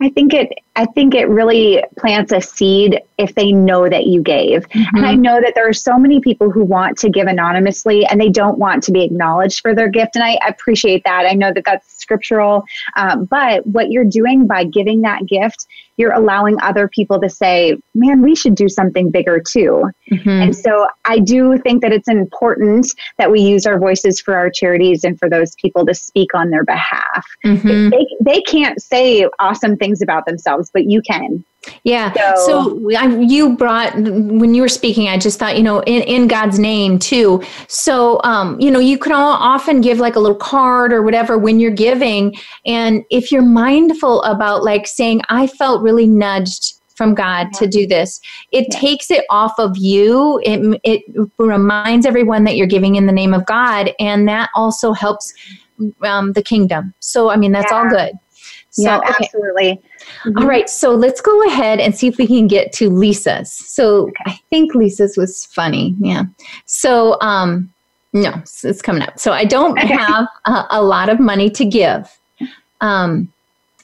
[0.01, 4.21] I think it I think it really plants a seed if they know that you
[4.21, 4.67] gave.
[4.69, 4.95] Mm-hmm.
[4.95, 8.19] And I know that there are so many people who want to give anonymously and
[8.19, 10.15] they don't want to be acknowledged for their gift.
[10.15, 11.25] And I appreciate that.
[11.25, 12.63] I know that that's scriptural.
[12.95, 15.67] Um, but what you're doing by giving that gift,
[15.97, 19.83] you're allowing other people to say, man, we should do something bigger too.
[20.11, 20.29] Mm-hmm.
[20.29, 22.87] And so I do think that it's important
[23.17, 26.49] that we use our voices for our charities and for those people to speak on
[26.49, 27.25] their behalf.
[27.45, 27.89] Mm-hmm.
[27.89, 31.43] They, they can't say awesome things about themselves themselves, but you can.
[31.83, 32.13] Yeah.
[32.13, 36.01] So, so I, you brought when you were speaking, I just thought, you know, in,
[36.03, 37.41] in God's name too.
[37.67, 41.37] So, um, you know, you can all often give like a little card or whatever
[41.37, 42.35] when you're giving.
[42.65, 47.59] And if you're mindful about like saying, I felt really nudged from God yeah.
[47.59, 48.19] to do this.
[48.51, 48.79] It yeah.
[48.79, 50.39] takes it off of you.
[50.43, 53.91] It, it reminds everyone that you're giving in the name of God.
[53.99, 55.33] And that also helps
[56.03, 56.93] um, the kingdom.
[56.99, 57.77] So, I mean, that's yeah.
[57.77, 58.11] all good.
[58.73, 59.79] So, yeah, absolutely.
[60.25, 60.37] Mm-hmm.
[60.39, 63.51] All right, so let's go ahead and see if we can get to Lisa's.
[63.51, 64.13] So okay.
[64.25, 65.95] I think Lisa's was funny.
[65.99, 66.23] Yeah.
[66.65, 67.71] So um,
[68.13, 69.19] no, it's coming up.
[69.19, 72.17] So I don't have a, a, lot of money to give.
[72.81, 73.31] Um,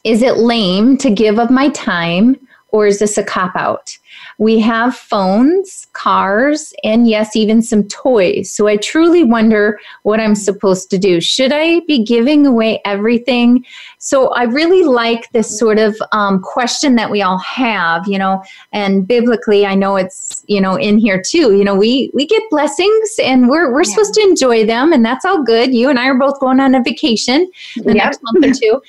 [0.04, 2.36] is it lame to give of my time,
[2.72, 3.98] or is this a cop out?
[4.38, 8.52] We have phones, cars, and yes, even some toys.
[8.52, 11.20] So I truly wonder what I'm supposed to do.
[11.22, 13.66] Should I be giving away everything?
[13.98, 18.44] So I really like this sort of um, question that we all have, you know,
[18.72, 21.56] and biblically, I know it's, you know, in here too.
[21.56, 23.92] You know, we we get blessings and we're we're yeah.
[23.92, 25.74] supposed to enjoy them, and that's all good.
[25.74, 27.96] You and I are both going on a vacation the yep.
[27.96, 28.82] next month or two,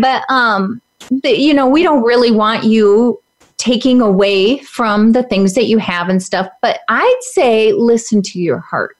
[0.00, 0.80] but um,
[1.24, 3.20] you know, we don't really want you
[3.56, 6.48] taking away from the things that you have and stuff.
[6.60, 8.96] But I'd say listen to your heart.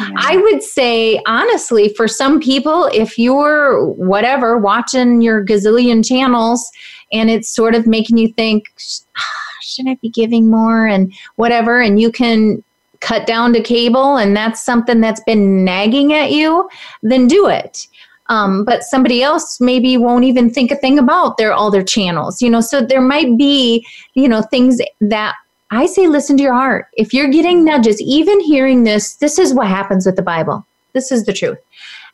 [0.00, 0.08] Yeah.
[0.16, 6.68] I would say, honestly, for some people, if you're whatever watching your gazillion channels
[7.12, 8.72] and it's sort of making you think,
[9.16, 12.64] ah, should I be giving more and whatever, and you can
[13.00, 16.68] cut down to cable and that's something that's been nagging at you,
[17.02, 17.86] then do it.
[18.28, 22.40] Um, but somebody else maybe won't even think a thing about their all their channels
[22.40, 22.60] you know?
[22.60, 25.34] So there might be you know things that
[25.70, 26.86] i say listen to your heart.
[26.94, 30.66] If you're getting nudges even hearing this this is what happens with the bible.
[30.92, 31.58] This is the truth.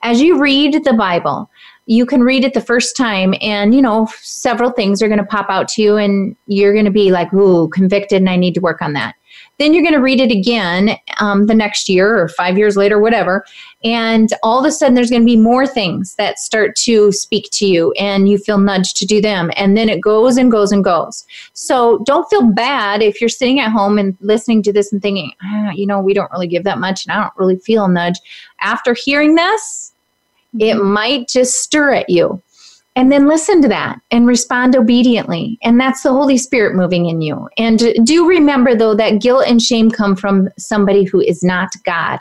[0.03, 1.51] As you read the bible
[1.89, 5.25] you can read it the first time and you know several things are going to
[5.25, 8.55] pop out to you and you're going to be like ooh convicted and i need
[8.55, 9.15] to work on that
[9.59, 13.01] then you're going to read it again um, the next year or five years later,
[13.01, 13.45] whatever.
[13.85, 17.49] And all of a sudden, there's going to be more things that start to speak
[17.53, 19.51] to you and you feel nudged to do them.
[19.57, 21.27] And then it goes and goes and goes.
[21.53, 25.33] So don't feel bad if you're sitting at home and listening to this and thinking,
[25.43, 27.89] ah, you know, we don't really give that much and I don't really feel a
[27.89, 28.19] nudge.
[28.61, 29.93] After hearing this,
[30.59, 30.93] it mm-hmm.
[30.93, 32.43] might just stir at you
[32.99, 35.57] and then listen to that and respond obediently.
[35.63, 37.49] And that's the Holy Spirit moving in you.
[37.57, 42.19] And do remember, though, that guilt and shame come from somebody who is not God.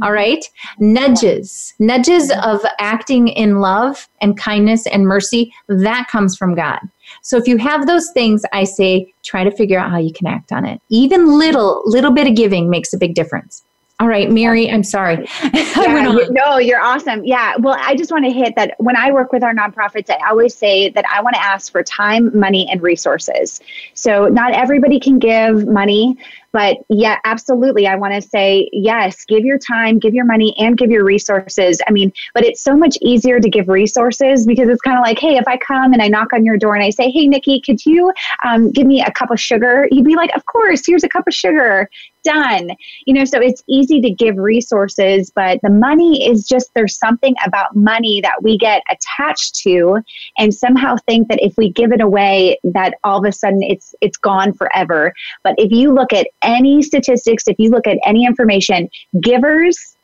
[0.00, 0.42] All right?
[0.78, 6.78] Nudges, nudges of acting in love and kindness and mercy, that comes from God.
[7.20, 10.26] So if you have those things, I say try to figure out how you can
[10.26, 10.80] act on it.
[10.88, 13.62] Even little, little bit of giving makes a big difference.
[14.00, 15.28] All right, Mary, I'm sorry.
[15.52, 17.24] yeah, no, you're awesome.
[17.24, 17.56] Yeah.
[17.58, 20.54] Well, I just want to hit that when I work with our nonprofits, I always
[20.54, 23.60] say that I want to ask for time, money, and resources.
[23.94, 26.16] So not everybody can give money.
[26.52, 27.86] But yeah, absolutely.
[27.86, 31.80] I want to say, yes, give your time, give your money, and give your resources.
[31.86, 35.18] I mean, but it's so much easier to give resources because it's kind of like,
[35.18, 37.60] hey, if I come and I knock on your door and I say, hey, Nikki,
[37.60, 38.12] could you
[38.46, 39.88] um, give me a cup of sugar?
[39.90, 41.90] You'd be like, of course, here's a cup of sugar.
[42.28, 42.72] Done.
[43.06, 47.34] You know, so it's easy to give resources, but the money is just there's something
[47.46, 50.02] about money that we get attached to
[50.36, 53.94] and somehow think that if we give it away, that all of a sudden it's
[54.02, 55.14] it's gone forever.
[55.42, 58.90] But if you look at any statistics, if you look at any information,
[59.22, 59.96] givers,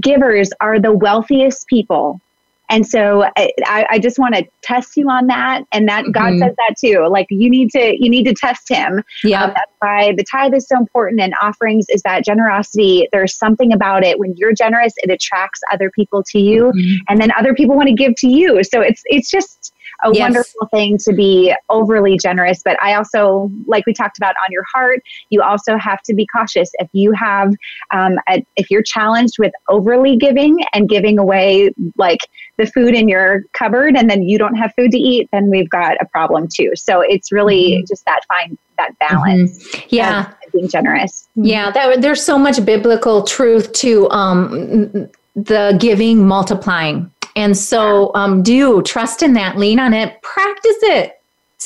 [0.00, 2.22] givers are the wealthiest people.
[2.68, 3.52] And so I,
[3.90, 5.64] I just want to test you on that.
[5.72, 6.12] And that mm-hmm.
[6.12, 7.06] God says that too.
[7.08, 9.02] Like you need to, you need to test him.
[9.22, 9.44] Yeah.
[9.44, 13.08] Um, that's why the tithe is so important and offerings is that generosity.
[13.12, 14.18] There's something about it.
[14.18, 16.72] When you're generous, it attracts other people to you.
[16.72, 16.94] Mm-hmm.
[17.08, 18.62] And then other people want to give to you.
[18.64, 19.72] So it's, it's just,
[20.04, 20.20] a Yes.
[20.20, 22.62] wonderful thing to be overly generous.
[22.64, 26.26] But I also, like we talked about on your heart, you also have to be
[26.26, 26.70] cautious.
[26.78, 27.54] If you have,
[27.92, 32.20] um, a, if you're challenged with overly giving and giving away like
[32.58, 35.70] the food in your cupboard and then you don't have food to eat, then we've
[35.70, 36.72] got a problem too.
[36.74, 39.66] So it's really just that fine, that balance.
[39.68, 39.84] Mhm.
[39.90, 40.32] Yeah.
[40.52, 41.28] being generous.
[41.34, 47.10] Yeah, that, there's so much biblical truth to um, the giving multiplying.
[47.36, 51.20] And so um, do trust in that, lean on it, practice it.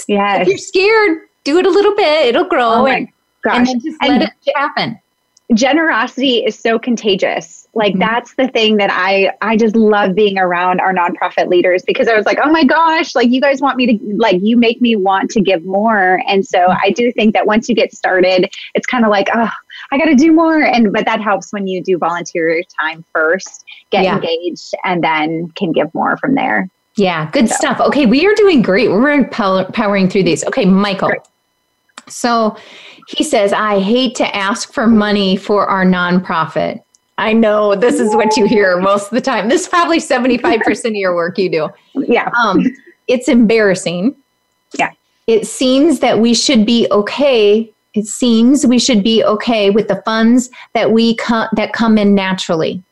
[0.09, 0.43] Yes.
[0.43, 3.09] If you're scared, do it a little bit, it'll grow Oh and,
[3.45, 5.01] and then just And let it happen.
[5.55, 8.01] generosity is so contagious like Mhm.
[8.01, 12.15] that's the thing that i i just love being around our nonprofit leaders because i
[12.17, 14.95] was like oh my gosh like you guys want me to like you make me
[14.97, 18.87] want to give more and so i do think that once you get started it's
[18.87, 19.51] kind of like oh
[19.93, 23.65] i got to do more and but that helps when you do volunteer time first
[23.91, 24.17] get Yeah.
[24.17, 27.81] engaged and then can give more from there Yeah, good So- stuff.
[27.81, 28.91] Okay, we are doing great.
[28.91, 30.45] We're pow- powering through these.
[30.45, 31.09] Okay, Michael.
[31.09, 31.21] Great.
[32.09, 32.57] So
[33.09, 36.81] he says, I hate to ask for money for our nonprofit.
[37.17, 39.49] I know this is what you hear most of the time.
[39.49, 41.69] This is probably 75% of your work you do.
[41.95, 42.67] yeah Um,
[43.07, 44.15] it's embarrassing.
[44.79, 44.91] Yeah.
[45.29, 47.71] It seems that we should be okay.
[47.95, 52.15] It seems we should be okay with the funds that we co- that come in
[52.15, 52.83] naturally.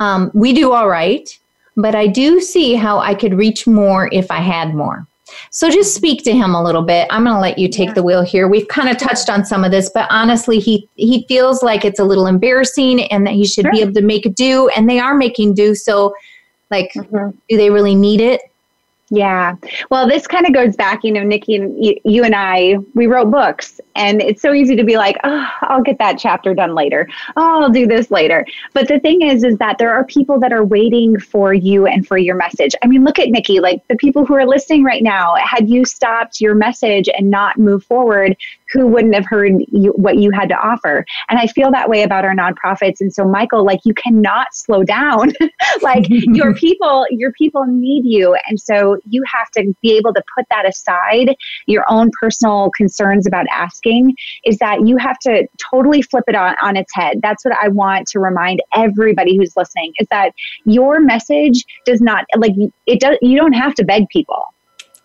[0.00, 1.28] Um, we do all right,
[1.76, 5.06] but I do see how I could reach more if I had more.
[5.50, 7.08] So just speak to him a little bit.
[7.10, 8.46] I'm going to let you take the wheel here.
[8.46, 11.98] We've kind of touched on some of this, but honestly, he he feels like it's
[11.98, 15.14] a little embarrassing and that he should be able to make do, and they are
[15.14, 15.74] making do.
[15.74, 16.14] So,
[16.70, 17.34] like, Mhm.
[17.48, 18.40] do they really need it?
[19.08, 19.54] Yeah.
[19.88, 23.06] Well, this kind of goes back, you know, Nikki and you, you and I, we
[23.06, 26.74] wrote books and it's so easy to be like, oh, I'll get that chapter done
[26.74, 27.08] later.
[27.36, 28.44] Oh, I'll do this later.
[28.72, 32.06] But the thing is, is that there are people that are waiting for you and
[32.06, 32.74] for your message.
[32.82, 35.84] I mean, look at Nikki, like the people who are listening right now, had you
[35.84, 38.36] stopped your message and not moved forward,
[38.72, 41.04] who wouldn't have heard you, what you had to offer?
[41.28, 43.00] And I feel that way about our nonprofits.
[43.00, 45.32] And so, Michael, like you cannot slow down.
[45.82, 48.36] like your people, your people need you.
[48.48, 51.36] And so you have to be able to put that aside,
[51.66, 54.14] your own personal concerns about asking,
[54.44, 57.20] is that you have to totally flip it on, on its head.
[57.22, 60.32] That's what I want to remind everybody who's listening is that
[60.64, 62.52] your message does not like
[62.86, 64.44] it does you don't have to beg people.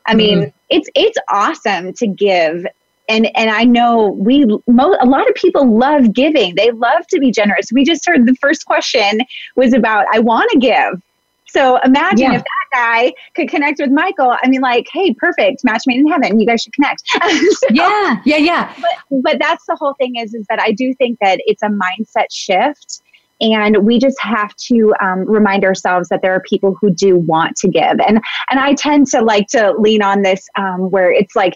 [0.06, 0.50] I mean, mm-hmm.
[0.70, 2.66] it's it's awesome to give
[3.10, 6.56] and and I know we mo- a lot of people love giving.
[6.56, 7.72] They love to be generous.
[7.72, 9.20] We just heard the first question
[9.56, 11.02] was about I want to give.
[11.48, 12.36] So imagine Yeah.
[12.38, 14.38] if that guy could connect with Michael.
[14.42, 16.40] I mean, like, hey, perfect, match made in heaven.
[16.40, 17.04] You guys should connect.
[17.22, 18.74] So- Yeah, yeah, yeah.
[18.80, 21.68] but but that's the whole thing is is that I do think that it's a
[21.68, 23.02] mindset shift.
[23.42, 27.58] And we just have to um, remind ourselves that there are people who do want
[27.58, 28.22] to give, and
[28.52, 31.56] and I tend to like to lean on this um, where it's like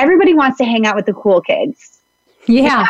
[0.00, 2.00] everybody wants to hang out with the cool kids,
[2.46, 2.86] Yeah.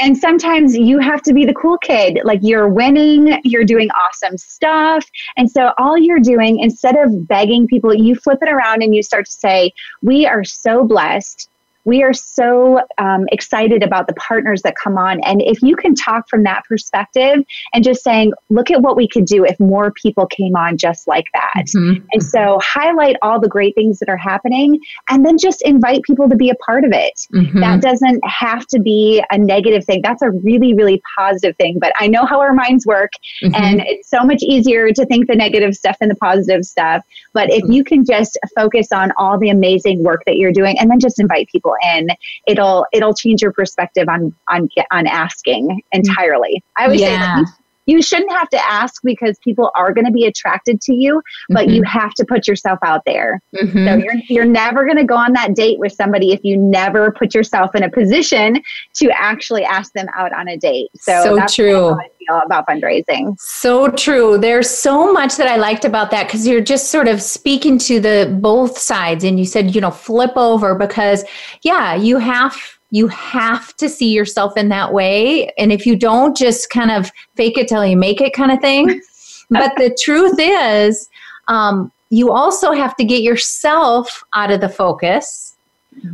[0.00, 2.20] and sometimes you have to be the cool kid.
[2.24, 5.04] Like you're winning, you're doing awesome stuff.
[5.36, 9.02] And so all you're doing, instead of begging people, you flip it around and you
[9.02, 11.48] start to say, We are so blessed.
[11.84, 15.20] We are so um, excited about the partners that come on.
[15.24, 19.08] And if you can talk from that perspective and just saying, Look at what we
[19.08, 21.64] could do if more people came on just like that.
[21.74, 22.02] Mhm.
[22.12, 24.78] And so highlight all the great things that are happening
[25.08, 27.60] and then just invite people to be a part of it Mhm.
[27.60, 30.02] that doesn't have to be a negative thing.
[30.02, 31.78] That's a really, really positive thing.
[31.80, 33.12] But I know how our minds work,
[33.42, 33.52] Mhm.
[33.58, 37.02] and it's so much easier to think the negative stuff than the positive stuff.
[37.32, 40.90] But if you can just focus on all the amazing work that you're doing, and
[40.90, 42.08] then just invite people in,
[42.46, 46.62] it'll it'll change your perspective on on on asking entirely.
[46.76, 47.42] I always say Yeah.
[47.42, 47.44] that
[47.86, 51.66] you, shouldn't have to ask because people are going to be attracted to you, but
[51.66, 51.74] Mhm.
[51.74, 53.40] you have to put yourself out there.
[53.56, 53.86] Mhm.
[53.86, 57.10] So you're you're never going to go on that date with somebody if you never
[57.12, 58.62] put yourself in a position
[58.94, 60.88] to actually ask them out on a date.
[60.96, 61.90] So, So that's true.
[61.90, 63.36] how I feel about fundraising.
[63.38, 64.38] So true.
[64.38, 68.00] There's so much that I liked about that because you're just sort of speaking to
[68.00, 71.24] the both sides, and you said, you know, flip over because,
[71.62, 72.56] yeah, you have
[72.92, 77.10] you have to see yourself in that way, and if you don't, just kind of
[77.34, 79.00] fake it till you make it, kind of thing.
[79.50, 81.08] but the truth is,
[81.48, 85.56] um, you also have to get yourself out of the focus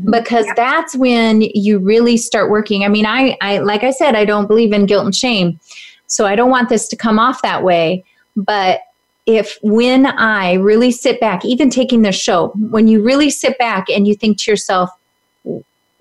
[0.08, 2.84] because that's when you really start working.
[2.84, 5.58] I mean I, I like i said i don't believe in guilt and shame.
[6.06, 8.04] So i don't want this to come off that way.
[8.36, 8.80] But
[9.26, 13.90] if when i really sit back even taking this show when you really sit back
[13.90, 14.88] and you think to yourself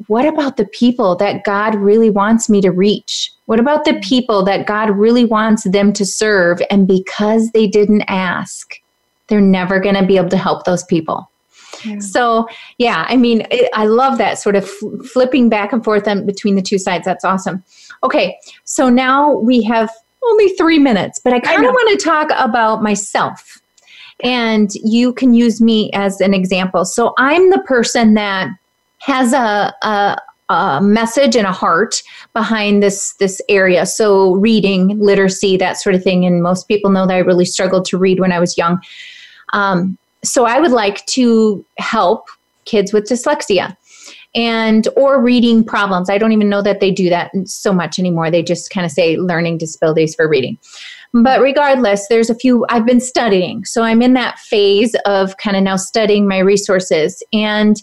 [0.06, 4.44] what about the people that god really wants me to reach what about the people
[4.44, 8.80] that god really wants them to serve and because they didn't ask
[9.28, 11.30] they're never going to be able to help those people
[11.86, 12.00] Yeah.
[12.00, 16.08] So, yeah, I mean, it, I love that sort of f- flipping back and forth
[16.08, 17.06] on, between the two sides.
[17.06, 17.64] That's awesome.
[18.04, 19.92] Okay, so now we have
[20.24, 23.62] only three minutes, but I kind of want to talk about myself.
[24.24, 26.84] And you can use me as an example.
[26.86, 28.50] So, I'm the person that
[29.08, 32.04] has a, a, a message and a heart
[32.34, 33.86] behind this this area.
[33.86, 36.26] So reading literacy that sort of thing.
[36.26, 38.82] And most people know that i really struggled to read when i was young.
[39.54, 42.28] Um, so i would like to help
[42.66, 43.78] kids with dyslexia
[44.36, 46.10] and or reading problems.
[46.10, 48.30] I don't even know that they do that so much anymore.
[48.30, 50.58] They just kind of say learning disabilities for reading.
[51.14, 53.64] But regardless there's a few i've been studying.
[53.64, 57.24] So i'm in that phase of kind of now studying my resources.
[57.32, 57.82] And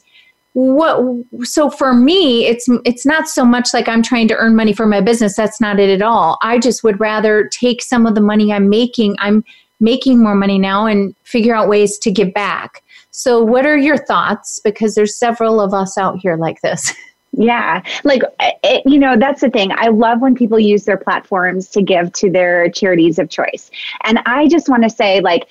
[0.54, 4.72] what so for me it's it's not so much like i'm trying to earn money
[4.72, 5.36] for my business.
[5.36, 6.38] That's not it at all.
[6.42, 9.44] I just would rather take some of the money i'm making i'm
[9.80, 12.82] making more money now and figure out ways to give back.
[13.10, 14.58] So what are your thoughts?
[14.58, 16.92] Because there's several of us out here like this.
[17.36, 19.72] Yeah, like it, you know, that's the thing.
[19.72, 23.72] I love when people use their platforms to give to their charities of choice.
[24.04, 25.48] And I just want to say like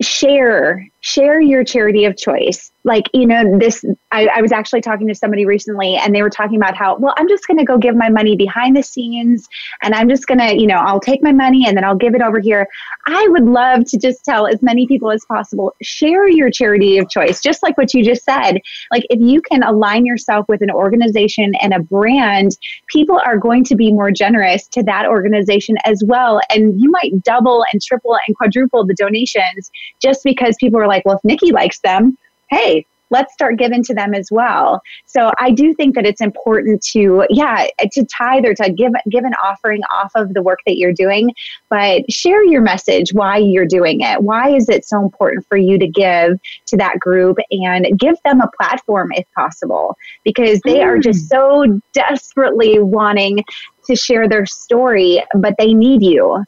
[0.00, 2.70] share share your charity of choice.
[2.84, 6.30] Like you know this I, I, was actually talking to somebody recently and they were
[6.30, 9.46] talking about how well i'm just going to go give my money behind the scenes
[9.82, 12.14] and i'm just going to you know i'll take my money and then i'll give
[12.14, 12.66] it over here.
[13.06, 17.10] I would love to just tell as many people as possible share your charity of
[17.10, 17.40] choice.
[17.42, 18.58] Just like what you just said
[18.90, 22.56] like if you can align yourself with an organization and a brand
[22.88, 26.40] people are going to be more generous to that organization as well.
[26.50, 30.97] And you might double and triple and quadruple the donations just because people are like
[31.04, 32.16] well if nikki likes them
[32.50, 34.82] hey, let's start giving to them as well.
[35.06, 39.24] So I do think that it's important to, yeah, to tithe or to give give
[39.24, 41.34] an offering off of the work that you're doing,
[41.70, 44.22] but share your message why you're doing it.
[44.22, 48.42] Why is it so important for you to give to that group and give them
[48.42, 49.96] a platform if possible?
[50.22, 50.84] Because they mm.
[50.84, 51.28] are just mm.
[51.28, 53.42] so desperately wanting
[53.86, 56.44] to share their story, but they need you.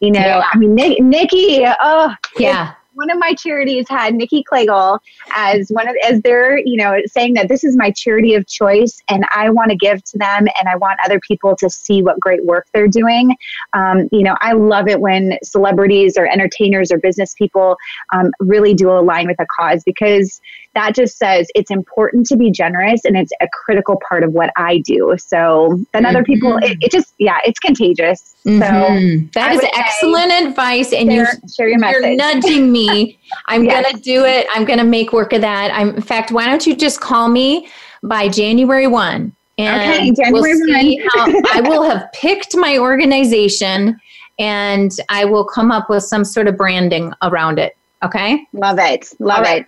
[0.00, 0.42] You know, yeah.
[0.52, 4.98] I mean, Nikki, oh, yeah one of my charities had Nicci Kliegl
[5.34, 9.00] as one of as their, you know, saying that this is my charity of choice
[9.08, 12.20] and I want to give to them and I want other people to see what
[12.20, 13.36] great work they're doing.
[13.72, 17.76] Um, you know, I love it when celebrities or entertainers or business people
[18.12, 20.40] um, really do align with a cause because
[20.74, 24.50] that just says it's important to be generous and it's a critical part of what
[24.56, 25.14] I do.
[25.18, 26.32] So then other mm-hmm.
[26.32, 28.34] people, it, it, just, yeah, it's contagious.
[28.46, 28.60] Mm-hmm.
[28.60, 30.92] So that is excellent advice.
[30.92, 32.02] And share, you, share your message.
[32.02, 33.18] you're nudging me.
[33.46, 33.82] I'm yes.
[33.82, 34.46] going to do it.
[34.52, 35.70] I'm going to make work of that.
[35.74, 37.68] I'm, in fact, why don't you just call me
[38.02, 39.32] by January 1?
[39.58, 41.08] And okay, January we'll 1.
[41.12, 44.00] how, I will have picked my organization
[44.38, 47.76] and I will come up with some sort of branding around it.
[48.02, 48.46] Okay.
[48.52, 49.12] Love it.
[49.20, 49.64] Love it.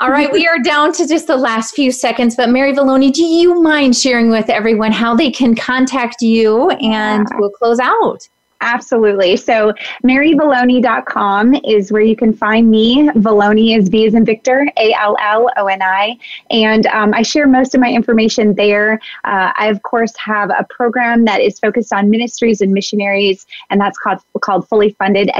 [0.00, 3.24] All right, we are down to just the last few seconds, but Mary Valloni, do
[3.24, 8.28] you mind sharing with everyone how they can contact you and we'll close out?
[8.64, 9.36] Absolutely.
[9.36, 9.74] So
[10.04, 13.08] maryvalloni.com is where you can find me.
[13.10, 16.16] Valloni is V as in Victor, A L L O N I.
[16.50, 18.94] And um, I share most of my information there.
[19.24, 23.78] Uh, I, of course, have a program that is focused on ministries and missionaries, and
[23.78, 25.30] that's called, called Fully Funded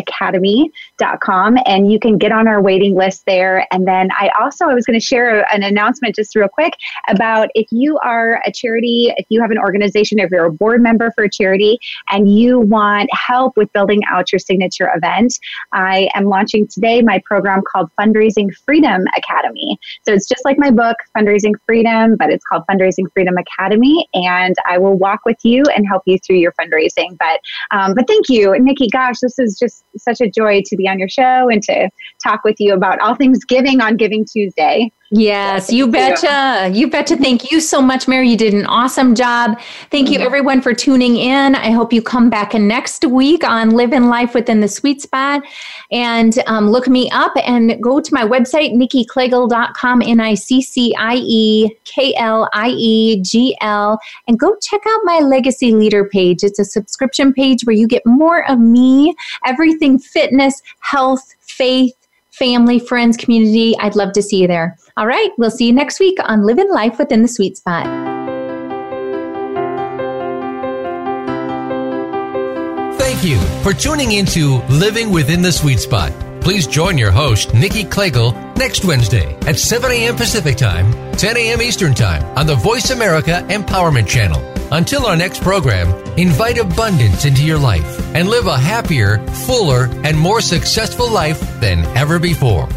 [1.00, 1.58] Academy.com.
[1.66, 3.66] And you can get on our waiting list there.
[3.72, 6.74] And then I also, I was going to share an announcement just real quick
[7.08, 10.82] about if you are a charity, if you have an organization, if you're a board
[10.82, 11.78] member for a charity,
[12.10, 15.38] and you want help with building out your signature event,
[15.72, 19.78] I am launching today my program called Fundraising Freedom Academy.
[20.06, 24.06] So it's just like my book, Fundraising Freedom, but it's called Fundraising Freedom Academy.
[24.14, 27.16] And I will walk with you and help you through your fundraising.
[27.18, 27.40] But
[27.70, 28.88] um, but thank you, Nikki.
[28.88, 31.90] Gosh, this is just such a joy to be on your show and to
[32.22, 34.90] talk with you about all things giving on Giving Tuesday.
[35.10, 36.70] Yes, you betcha.
[36.72, 37.16] You betcha.
[37.16, 38.30] Thank you so much, Mary.
[38.30, 39.60] You did an awesome job.
[39.90, 41.54] Thank you, everyone, for tuning in.
[41.54, 45.42] I hope you come back next week on Living Life Within the Sweet Spot
[45.92, 50.94] and um, look me up and go to my website, niccikliegl.com, N I C C
[50.98, 56.08] I E K L I E G L, and go check out my Legacy Leader
[56.08, 56.42] page.
[56.42, 61.94] It's a subscription page where you get more of me, everything fitness, health, faith,
[62.38, 63.74] family, friends, community.
[63.78, 64.76] I'd love to see you there.
[64.96, 67.86] All right, we'll see you next week on Living Life Within the Sweet Spot.
[72.98, 76.12] Thank you for tuning into Living Within the Sweet Spot.
[76.44, 80.14] Please join your host, Nicci Kliegl, next Wednesday at 7 a.m.
[80.14, 81.62] Pacific Time, 10 a.m.
[81.62, 84.44] Eastern Time on the Voice America Empowerment Channel.
[84.70, 85.88] Until our next program,
[86.18, 91.78] invite abundance into your life and live a happier, fuller, and more successful life than
[91.96, 92.68] ever before.